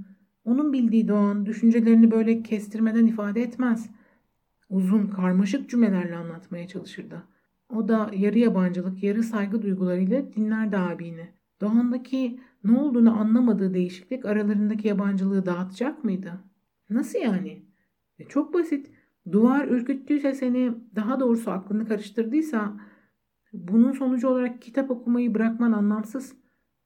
Onun 0.46 0.74
bildiği 0.74 1.08
Doğan 1.08 1.46
düşüncelerini 1.46 2.12
böyle 2.12 2.44
kestirmeden 2.44 3.06
ifade 3.06 3.42
etmez. 3.42 3.90
Uzun, 4.70 5.08
karmaşık 5.08 5.70
cümlelerle 5.70 6.16
anlatmaya 6.16 6.68
çalışırdı. 6.68 7.24
O 7.76 7.88
da 7.88 8.12
yarı 8.18 8.40
yabancılık, 8.40 9.04
yarı 9.04 9.24
saygı 9.24 9.62
duygularıyla 9.62 10.34
dinlerdi 10.34 10.78
abini. 10.78 11.30
Doğan'daki 11.62 12.40
ne 12.64 12.80
olduğunu 12.80 13.20
anlamadığı 13.20 13.74
değişiklik 13.74 14.26
aralarındaki 14.26 14.88
yabancılığı 14.88 15.46
dağıtacak 15.46 16.04
mıydı? 16.04 16.32
Nasıl 16.90 17.20
yani? 17.20 17.66
E 18.20 18.24
çok 18.24 18.54
basit. 18.54 18.92
Duvar 19.32 19.68
ürküttüyse 19.68 20.34
seni, 20.34 20.74
daha 20.96 21.20
doğrusu 21.20 21.52
aklını 21.52 21.88
karıştırdıysa 21.88 22.78
bunun 23.54 23.92
sonucu 23.92 24.28
olarak 24.28 24.62
kitap 24.62 24.92
okumayı 24.92 25.36
bırakman 25.36 25.72
anlamsız. 25.72 26.38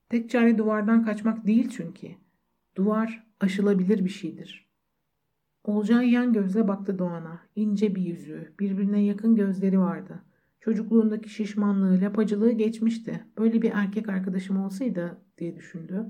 Tek 0.10 0.30
çare 0.30 0.58
duvardan 0.58 1.06
kaçmak 1.06 1.48
değil 1.48 1.70
çünkü. 1.70 2.08
Duvar 2.76 3.28
aşılabilir 3.40 4.06
bir 4.06 4.10
şeydir. 4.10 4.70
Olcay 5.64 6.10
yan 6.10 6.34
gözle 6.34 6.68
baktı 6.68 7.00
Doğan'a. 7.00 7.42
İnce 7.56 7.96
bir 7.96 8.02
yüzü, 8.02 8.54
birbirine 8.60 9.04
yakın 9.04 9.36
gözleri 9.36 9.80
vardı. 9.80 10.24
Çocukluğundaki 10.60 11.30
şişmanlığı, 11.30 12.02
lapacılığı 12.02 12.52
geçmişti. 12.52 13.24
Böyle 13.38 13.62
bir 13.62 13.72
erkek 13.74 14.10
arkadaşım 14.10 14.58
olsaydı 14.58 15.18
diye 15.38 15.56
düşündü. 15.56 16.06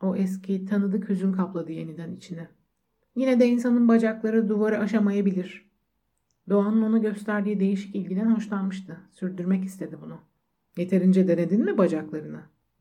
O 0.00 0.16
eski 0.16 0.64
tanıdık 0.64 1.08
hüzün 1.08 1.32
kapladı 1.32 1.72
yeniden 1.72 2.12
içine. 2.12 2.48
Yine 3.16 3.40
de 3.40 3.46
insanın 3.46 3.88
bacakları 3.88 4.48
duvarı 4.48 4.78
aşamayabilir. 4.78 5.70
Doğan'ın 6.48 6.82
ona 6.82 6.98
gösterdiği 6.98 7.60
değişik 7.60 7.96
ilgiden 7.96 8.34
hoşlanmıştı. 8.34 9.00
Sürdürmek 9.12 9.64
istedi 9.64 9.98
bunu. 10.02 10.18
Yeterince 10.76 11.28
denedin 11.28 11.64
mi 11.64 11.78
bacaklarını? 11.78 12.40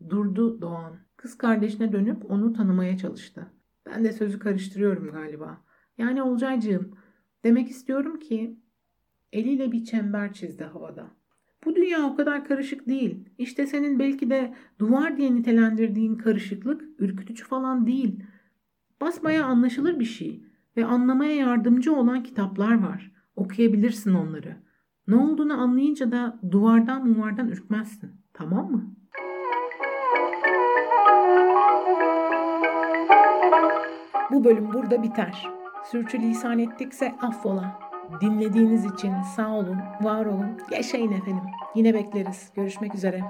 Durdu 0.10 0.62
Doğan. 0.62 1.00
Kız 1.17 1.38
kardeşine 1.38 1.91
dönüp 1.91 2.32
onu 2.32 2.54
tanımaya 2.54 2.98
çalıştı. 2.98 3.48
Ben 3.86 4.04
de 4.04 4.13
sözü 4.13 4.39
karıştırıyorum 4.39 5.12
galiba. 5.12 5.62
Yani 5.98 6.24
Olcaycığım 6.24 6.98
demek 7.44 7.70
istiyorum 7.70 8.20
ki 8.20 8.60
eliyle 9.32 9.72
bir 9.72 9.86
çember 9.86 10.34
çizdi 10.34 10.63
havada. 10.63 11.08
Bu 11.65 11.76
dünya 11.76 12.06
o 12.06 12.15
kadar 12.15 12.46
karışık 12.46 12.88
değil. 12.88 13.30
İşte 13.38 13.67
senin 13.67 14.00
belki 14.00 14.30
de 14.30 14.54
duvar 14.80 15.17
diye 15.17 15.36
nitelendirdiğin 15.36 16.15
karışıklık 16.15 16.82
ürkütücü 17.00 17.44
falan 17.44 17.88
değil. 17.88 18.24
Basmaya 19.02 19.46
anlaşılır 19.46 20.00
bir 20.00 20.06
şey 20.06 20.44
ve 20.78 20.86
anlamaya 20.86 21.36
yardımcı 21.36 21.96
olan 21.96 22.24
kitaplar 22.24 22.84
var. 22.84 23.12
Okuyabilirsin 23.36 24.13
onları. 24.13 24.56
Ne 25.08 25.15
olduğunu 25.15 25.62
anlayınca 25.62 26.12
da 26.12 26.39
duvardan 26.52 27.08
muvardan 27.08 27.48
ürkmezsin. 27.48 28.12
Tamam 28.34 28.72
mı? 28.72 28.96
Bu 34.32 34.44
bölüm 34.44 34.74
burada 34.74 35.04
biter. 35.04 35.48
Sürçülisan 35.91 36.60
ettikse 36.60 37.15
affola. 37.22 37.90
Dinlediğiniz 38.21 38.86
için 38.86 39.13
sağ 39.36 39.50
olun, 39.50 39.78
var 40.02 40.26
olun, 40.26 40.58
yaşayın 40.71 41.12
efendim. 41.12 41.43
Yine 41.76 41.93
bekleriz. 41.93 42.50
Görüşmek 42.56 42.95
üzere. 42.95 43.21